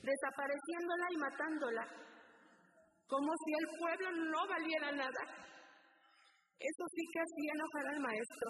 desapareciéndola 0.05 1.07
y 1.09 1.17
matándola, 1.17 1.85
como 3.09 3.33
si 3.41 3.51
el 3.57 3.67
pueblo 3.81 4.09
no 4.37 4.41
valiera 4.53 4.93
nada. 4.93 5.23
Eso 6.63 6.85
sí 6.95 7.03
que 7.11 7.19
hacía 7.19 7.59
enojar 7.59 7.87
al 7.91 8.01
maestro, 8.07 8.47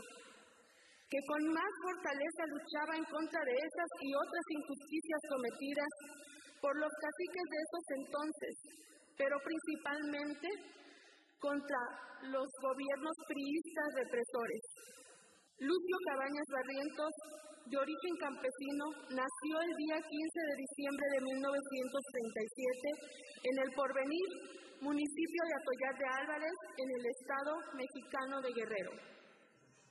que 1.09 1.17
con 1.25 1.49
más 1.49 1.73
fortaleza 1.81 2.53
luchaba 2.53 2.93
en 2.93 3.09
contra 3.09 3.41
de 3.41 3.57
esas 3.57 3.91
y 4.05 4.13
otras 4.13 4.47
injusticias 4.53 5.23
cometidas 5.33 5.93
por 6.61 6.77
los 6.77 6.93
caciques 6.93 7.47
de 7.49 7.59
esos 7.65 7.85
entonces, 8.05 8.55
pero 9.17 9.41
principalmente 9.41 10.45
contra 11.41 11.81
los 12.29 12.47
gobiernos 12.61 13.17
priistas 13.27 13.89
represores. 13.97 14.63
Lucio 15.59 15.97
Cabañas 16.07 16.49
Barrientos, 16.53 17.13
de 17.67 17.79
origen 17.79 18.15
campesino, 18.21 18.85
nació 19.09 19.55
el 19.63 19.73
día 19.79 19.97
15 19.97 20.07
de 20.07 20.57
diciembre 20.59 21.07
de 21.17 21.21
1937 21.33 23.47
en 23.47 23.59
el 23.63 23.71
Porvenir, 23.75 24.62
municipio 24.83 25.43
de 25.47 25.55
Atoyar 25.55 25.95
de 25.95 26.09
Álvarez, 26.23 26.57
en 26.77 26.89
el 26.91 27.05
estado 27.07 27.53
mexicano 27.79 28.41
de 28.43 28.51
Guerrero. 28.53 28.93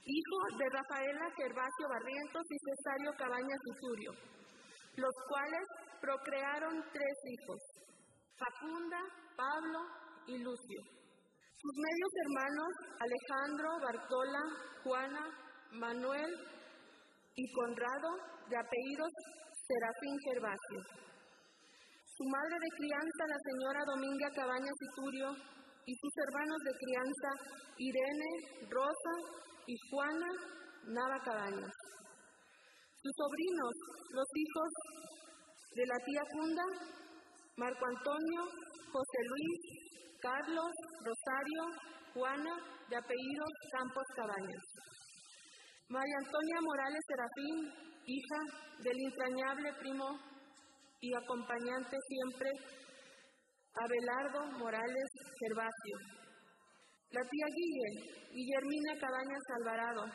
Hijo 0.03 0.37
de 0.57 0.67
Rafaela 0.67 1.25
Gervasio 1.37 1.87
Barrientos 1.87 2.43
y 2.49 2.57
Cesario 2.59 3.11
Cabañas 3.17 3.61
Usurio, 3.71 4.11
los 4.97 5.15
cuales 5.29 5.63
procrearon 6.01 6.83
tres 6.91 7.17
hijos, 7.23 7.59
Facunda, 8.35 8.99
Pablo 9.37 9.79
y 10.27 10.37
Lucio. 10.39 10.81
Sus 11.55 11.75
medios 11.77 12.11
hermanos, 12.25 12.71
Alejandro, 12.99 13.69
Bartola, 13.79 14.43
Juana, 14.83 15.25
Manuel 15.71 16.31
y 17.35 17.53
Conrado, 17.53 18.09
de 18.49 18.57
apellidos 18.57 19.11
Serafín 19.67 20.17
Gervasio. 20.25 21.10
Su 22.21 22.29
madre 22.29 22.53
de 22.53 22.77
crianza, 22.77 23.25
la 23.25 23.39
señora 23.49 23.81
Dominga 23.83 24.29
Cabañas 24.29 24.77
Turio, 24.95 25.33
y 25.87 25.93
sus 25.95 26.13
hermanos 26.21 26.59
de 26.61 26.73
crianza, 26.77 27.29
Irene, 27.79 28.31
Rosa 28.69 29.13
y 29.65 29.73
Juana 29.89 30.29
Nava 30.85 31.17
Cabañas. 31.25 31.73
Sus 33.01 33.13
sobrinos, 33.17 33.73
los 34.13 34.29
hijos 34.37 34.69
de 35.73 35.85
la 35.87 35.97
tía 36.05 36.21
Funda, 36.29 36.63
Marco 37.57 37.85
Antonio, 37.89 38.41
José 38.93 39.19
Luis, 39.25 39.59
Carlos, 40.21 40.71
Rosario, 41.01 41.63
Juana, 42.13 42.53
de 42.87 42.97
apellido 42.97 43.45
Campos 43.71 44.05
Cabañas. 44.15 44.63
María 45.89 46.17
Antonia 46.23 46.61
Morales 46.61 47.01
Serafín, 47.07 47.57
hija 48.05 48.39
del 48.83 48.97
entrañable 49.09 49.73
primo 49.79 50.30
y 51.01 51.09
acompañante 51.15 51.97
siempre, 51.97 52.49
Abelardo 53.73 54.45
Morales 54.59 55.09
Gervasio. 55.39 55.97
La 57.09 57.21
tía 57.25 57.47
Guille, 57.49 57.89
Guillermina 58.29 58.93
Cabañas 59.01 59.45
Alvarado, 59.57 60.05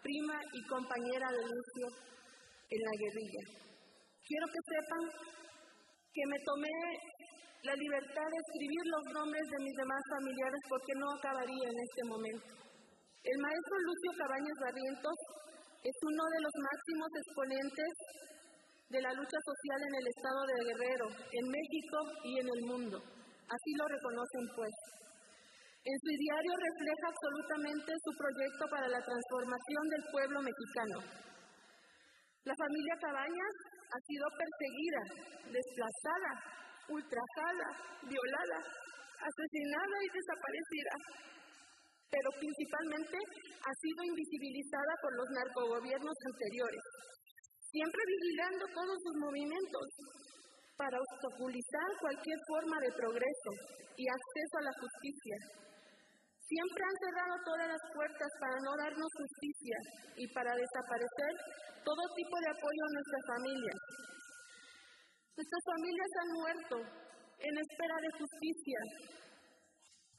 prima 0.00 0.38
y 0.54 0.60
compañera 0.70 1.28
de 1.34 1.42
Lucio 1.42 1.86
en 2.70 2.80
la 2.80 2.94
guerrilla. 2.94 3.42
Quiero 4.22 4.46
que 4.46 4.62
sepan 4.70 5.02
que 6.14 6.24
me 6.30 6.38
tomé 6.46 6.76
la 7.66 7.74
libertad 7.74 8.26
de 8.30 8.38
escribir 8.38 8.84
los 8.86 9.04
nombres 9.18 9.42
de 9.42 9.62
mis 9.66 9.74
demás 9.74 10.02
familiares 10.14 10.62
porque 10.70 10.94
no 10.94 11.06
acabaría 11.10 11.66
en 11.66 11.78
este 11.82 12.02
momento. 12.06 12.50
El 13.26 13.38
maestro 13.42 13.74
Lucio 13.82 14.10
Cabañas 14.22 14.58
Barrientos 14.62 15.18
es 15.82 15.96
uno 16.06 16.22
de 16.30 16.40
los 16.46 16.54
máximos 16.62 17.10
exponentes 17.18 17.92
de 18.88 19.00
la 19.02 19.12
lucha 19.12 19.38
social 19.42 19.80
en 19.82 19.94
el 19.98 20.06
estado 20.06 20.40
de 20.46 20.64
Guerrero, 20.70 21.06
en 21.10 21.46
México 21.50 21.98
y 22.22 22.32
en 22.38 22.48
el 22.48 22.62
mundo. 22.70 22.98
Así 23.02 23.70
lo 23.74 23.86
reconocen 23.86 24.44
pues. 24.54 24.74
En 25.86 25.96
su 26.02 26.10
diario 26.18 26.54
refleja 26.54 27.06
absolutamente 27.10 27.90
su 27.94 28.12
proyecto 28.18 28.64
para 28.70 28.88
la 28.90 29.02
transformación 29.02 29.84
del 29.90 30.04
pueblo 30.10 30.38
mexicano. 30.42 30.98
La 32.42 32.54
familia 32.54 32.94
Cabañas 33.02 33.54
ha 33.90 34.00
sido 34.06 34.26
perseguida, 34.34 35.02
desplazada, 35.50 36.32
ultrajada, 36.90 37.68
violada, 38.02 38.58
asesinada 39.18 39.96
y 40.02 40.08
desaparecida, 40.14 40.94
pero 42.10 42.28
principalmente 42.38 43.18
ha 43.18 43.74
sido 43.82 44.00
invisibilizada 44.10 44.92
por 45.02 45.12
los 45.18 45.28
narcogobiernos 45.34 46.16
anteriores, 46.30 46.82
siempre 47.76 48.00
vigilando 48.08 48.64
todos 48.72 48.96
sus 49.04 49.16
movimientos 49.20 49.84
para 50.80 50.96
obstaculizar 50.96 51.88
cualquier 52.00 52.40
forma 52.48 52.76
de 52.80 52.96
progreso 52.96 53.52
y 54.00 54.04
acceso 54.08 54.54
a 54.56 54.66
la 54.68 54.74
justicia. 54.80 55.36
Siempre 56.40 56.82
han 56.88 56.98
cerrado 57.04 57.34
todas 57.44 57.68
las 57.68 57.84
puertas 57.92 58.30
para 58.40 58.56
no 58.64 58.72
darnos 58.80 59.10
justicia 59.12 59.76
y 60.16 60.24
para 60.32 60.56
desaparecer 60.56 61.32
todo 61.84 62.02
tipo 62.16 62.36
de 62.40 62.48
apoyo 62.48 62.82
a 62.86 62.94
nuestras 62.96 63.24
familias. 63.36 63.80
Nuestras 65.36 65.64
familias 65.68 66.10
han 66.16 66.30
muerto 66.32 66.76
en 67.44 67.54
espera 67.60 67.96
de 68.00 68.10
justicia, 68.16 68.80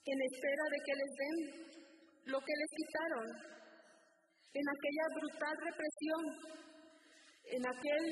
en 0.05 0.20
espera 0.30 0.66
de 0.70 0.80
que 0.86 0.93
les 0.93 1.12
den 1.18 1.38
lo 2.28 2.38
que 2.38 2.53
les 2.53 2.72
quitaron, 2.78 3.28
en 4.53 4.66
aquella 4.68 5.05
brutal 5.16 5.55
represión, 5.58 6.22
en 7.52 7.64
aquel 7.66 8.06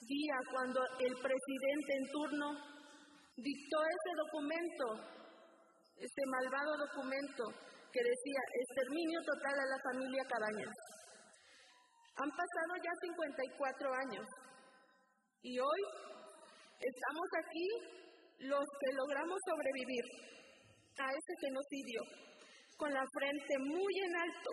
día 0.00 0.36
cuando 0.50 0.80
el 1.00 1.14
presidente 1.14 1.90
en 1.94 2.06
turno 2.10 2.48
dictó 3.36 3.78
ese 3.82 4.12
documento, 4.16 4.86
este 5.96 6.22
malvado 6.26 6.72
documento 6.78 7.44
que 7.92 8.02
decía 8.02 8.40
exterminio 8.60 9.20
total 9.22 9.54
a 9.58 9.70
la 9.70 9.78
familia 9.90 10.22
Cabañas. 10.28 10.74
Han 12.16 12.30
pasado 12.30 12.72
ya 12.82 12.92
54 13.00 13.94
años 13.94 14.26
y 15.42 15.58
hoy 15.58 15.80
estamos 16.80 17.28
aquí 17.38 17.68
los 18.40 18.66
que 18.80 18.92
logramos 18.94 19.38
sobrevivir 19.46 20.04
a 20.98 21.06
ese 21.10 21.34
genocidio 21.46 22.02
con 22.76 22.92
la 22.92 23.04
frente 23.14 23.54
muy 23.58 23.94
en 24.02 24.16
alto 24.16 24.50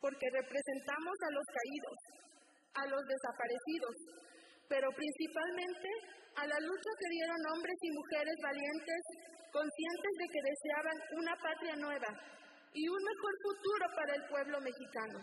porque 0.00 0.26
representamos 0.32 1.16
a 1.20 1.34
los 1.34 1.46
caídos, 1.52 1.98
a 2.74 2.82
los 2.86 3.02
desaparecidos, 3.06 3.94
pero 4.68 4.88
principalmente 4.94 5.88
a 6.36 6.46
la 6.46 6.58
lucha 6.60 6.90
que 6.98 7.10
dieron 7.10 7.40
hombres 7.52 7.78
y 7.82 7.90
mujeres 7.90 8.36
valientes, 8.42 9.02
conscientes 9.52 10.12
de 10.18 10.26
que 10.30 10.46
deseaban 10.46 10.98
una 11.18 11.34
patria 11.36 11.74
nueva 11.76 12.10
y 12.72 12.86
un 12.86 13.02
mejor 13.02 13.34
futuro 13.42 13.84
para 13.96 14.14
el 14.14 14.24
pueblo 14.30 14.60
mexicano. 14.60 15.18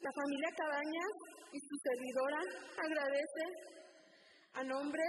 La 0.00 0.12
familia 0.12 0.50
Cabañas 0.56 1.12
y 1.52 1.58
su 1.58 1.74
servidora 1.80 2.40
agradece 2.84 3.44
a 4.52 4.62
nombre 4.64 5.04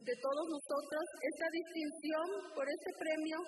de 0.00 0.14
todos 0.20 0.46
nosotros 0.50 1.04
esta 1.22 1.48
distinción 1.50 2.26
por 2.54 2.66
este 2.68 2.90
premio, 2.98 3.38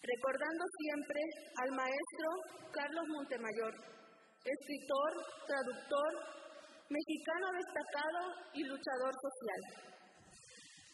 recordando 0.00 0.64
siempre 0.78 1.20
al 1.60 1.70
maestro 1.74 2.28
Carlos 2.72 3.04
Montemayor, 3.08 3.74
escritor, 4.46 5.10
traductor, 5.46 6.12
mexicano 6.88 7.46
destacado 7.50 8.22
y 8.54 8.62
luchador 8.62 9.12
social. 9.18 9.62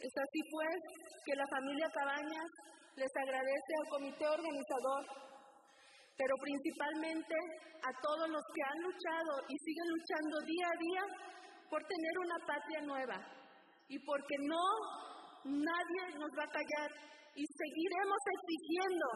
Es 0.01 0.13
así 0.17 0.41
pues 0.51 0.79
que 1.25 1.37
la 1.37 1.47
familia 1.47 1.87
Cabañas 1.93 2.51
les 2.97 3.13
agradece 3.17 3.73
al 3.79 3.89
comité 3.91 4.27
organizador, 4.27 5.03
pero 6.17 6.35
principalmente 6.41 7.37
a 7.83 7.93
todos 8.01 8.29
los 8.29 8.45
que 8.55 8.63
han 8.63 8.79
luchado 8.83 9.33
y 9.49 9.55
siguen 9.59 9.89
luchando 9.89 10.35
día 10.47 10.67
a 10.67 10.79
día 10.79 11.05
por 11.71 11.81
tener 11.85 12.15
una 12.19 12.39
patria 12.47 12.81
nueva 12.83 13.19
y 13.89 13.99
porque 14.05 14.37
no, 14.49 14.65
nadie 15.45 16.19
nos 16.19 16.31
va 16.37 16.45
a 16.45 16.55
callar 16.57 16.91
y 17.35 17.45
seguiremos 17.47 18.21
exigiendo 18.37 19.07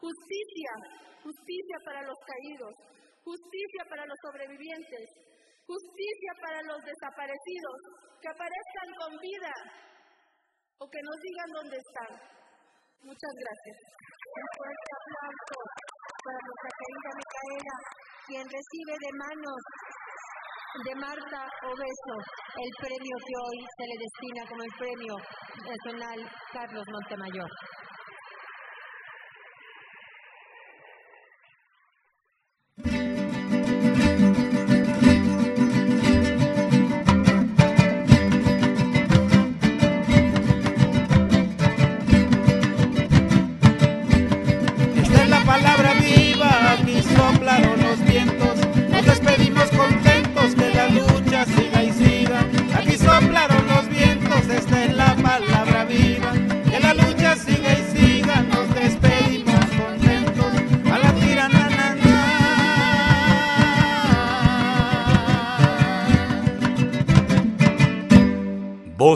justicia, 0.00 0.72
justicia 1.22 1.76
para 1.84 2.02
los 2.02 2.18
caídos, 2.26 2.74
justicia 3.24 3.82
para 3.88 4.04
los 4.04 4.18
sobrevivientes, 4.20 5.04
justicia 5.66 6.32
para 6.44 6.60
los 6.62 6.80
desaparecidos, 6.84 7.78
que 8.20 8.28
aparezcan 8.28 8.90
con 9.00 9.10
vida 9.20 9.54
o 10.78 10.84
que 10.88 11.00
nos 11.02 11.18
digan 11.20 11.50
dónde 11.56 11.76
están. 11.76 12.12
Muchas 13.04 13.34
gracias. 13.36 13.76
Un 14.24 14.46
fuerte 14.56 14.90
aplauso 14.96 15.56
para 16.24 16.38
nuestra 16.40 16.70
querida 16.78 17.10
Micaela, 17.20 17.76
quien 18.28 18.44
recibe 18.48 18.94
de 18.96 19.10
manos 19.20 19.60
de 20.82 20.94
Marta 20.96 21.40
Obeso 21.68 22.16
el 22.56 22.70
premio 22.80 23.16
que 23.24 23.34
hoy 23.44 23.58
se 23.78 23.84
le 23.86 23.96
destina 23.98 24.42
como 24.48 24.62
el 24.62 24.72
Premio 24.78 25.14
Nacional 25.62 26.18
Carlos 26.52 26.84
Montemayor. 26.90 27.50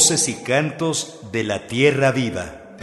Voces 0.09 0.29
y 0.31 0.43
cantos 0.43 1.21
de 1.33 1.45
la 1.45 1.67
tierra 1.67 2.13
viva. 2.13 2.79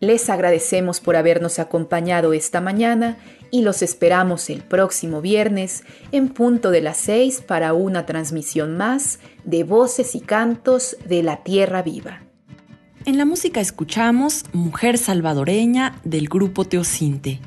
Les 0.00 0.28
agradecemos 0.28 0.98
por 0.98 1.14
habernos 1.14 1.60
acompañado 1.60 2.32
esta 2.32 2.60
mañana 2.60 3.16
y 3.52 3.62
los 3.62 3.82
esperamos 3.82 4.50
el 4.50 4.62
próximo 4.62 5.20
viernes 5.20 5.84
en 6.10 6.30
punto 6.30 6.72
de 6.72 6.80
las 6.80 6.96
6 6.96 7.42
para 7.42 7.74
una 7.74 8.06
transmisión 8.06 8.76
más 8.76 9.20
de 9.44 9.62
Voces 9.62 10.16
y 10.16 10.20
Cantos 10.20 10.96
de 11.06 11.22
la 11.22 11.44
Tierra 11.44 11.82
Viva. 11.82 12.22
En 13.04 13.18
la 13.18 13.24
música 13.24 13.60
escuchamos 13.60 14.42
Mujer 14.52 14.98
Salvadoreña 14.98 16.00
del 16.02 16.28
grupo 16.28 16.64
Teocinte, 16.64 17.38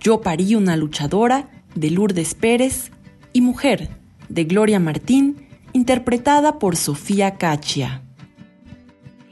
Yo 0.00 0.22
parí 0.22 0.54
una 0.54 0.78
luchadora 0.78 1.50
de 1.74 1.90
Lourdes 1.90 2.34
Pérez 2.34 2.90
y 3.34 3.42
Mujer 3.42 3.97
de 4.28 4.44
Gloria 4.44 4.80
Martín, 4.80 5.46
interpretada 5.72 6.58
por 6.58 6.76
Sofía 6.76 7.36
Cachia. 7.36 8.02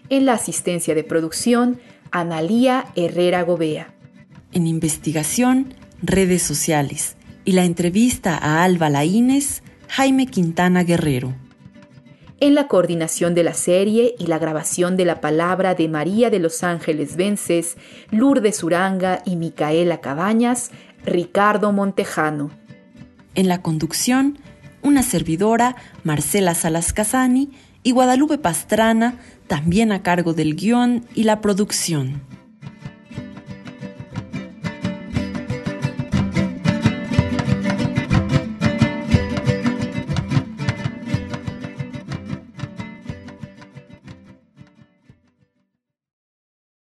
En 0.09 0.27
la 0.27 0.35
asistencia 0.35 0.95
de 0.95 1.05
producción, 1.05 1.81
Analía 2.11 2.87
Herrera 2.95 3.43
Gobea. 3.43 3.95
En 4.53 4.67
investigación, 4.67 5.75
redes 6.03 6.43
sociales 6.43 7.17
y 7.45 7.53
la 7.53 7.65
entrevista 7.65 8.37
a 8.37 8.65
Alba 8.65 8.91
Laínez, 8.91 9.63
Jaime 9.89 10.27
Quintana 10.27 10.85
Guerrero. 10.85 11.35
En 12.39 12.55
la 12.55 12.69
coordinación 12.69 13.35
de 13.35 13.45
la 13.45 13.55
serie 13.55 14.15
y 14.19 14.27
la 14.27 14.39
grabación 14.39 14.97
de 14.97 15.07
la 15.07 15.23
palabra 15.23 15.75
de 15.75 15.89
María 15.89 16.29
de 16.29 16.39
los 16.39 16.63
Ángeles 16.63 17.17
Vences, 17.17 17.77
Lourdes 18.11 18.63
Uranga 18.63 19.23
y 19.25 19.37
Micaela 19.37 20.01
Cabañas, 20.01 20.71
Ricardo 21.07 21.73
Montejano. 21.73 22.51
En 23.35 23.49
la 23.49 23.63
conducción, 23.63 24.39
una 24.87 25.03
servidora, 25.03 25.77
Marcela 26.05 26.55
Salas 26.55 26.93
Casani, 26.93 27.51
y 27.83 27.91
Guadalupe 27.91 28.39
Pastrana, 28.39 29.19
también 29.47 29.93
a 29.93 30.03
cargo 30.03 30.33
del 30.33 30.57
guion 30.57 31.05
y 31.15 31.25
la 31.25 31.41
producción. 31.41 32.23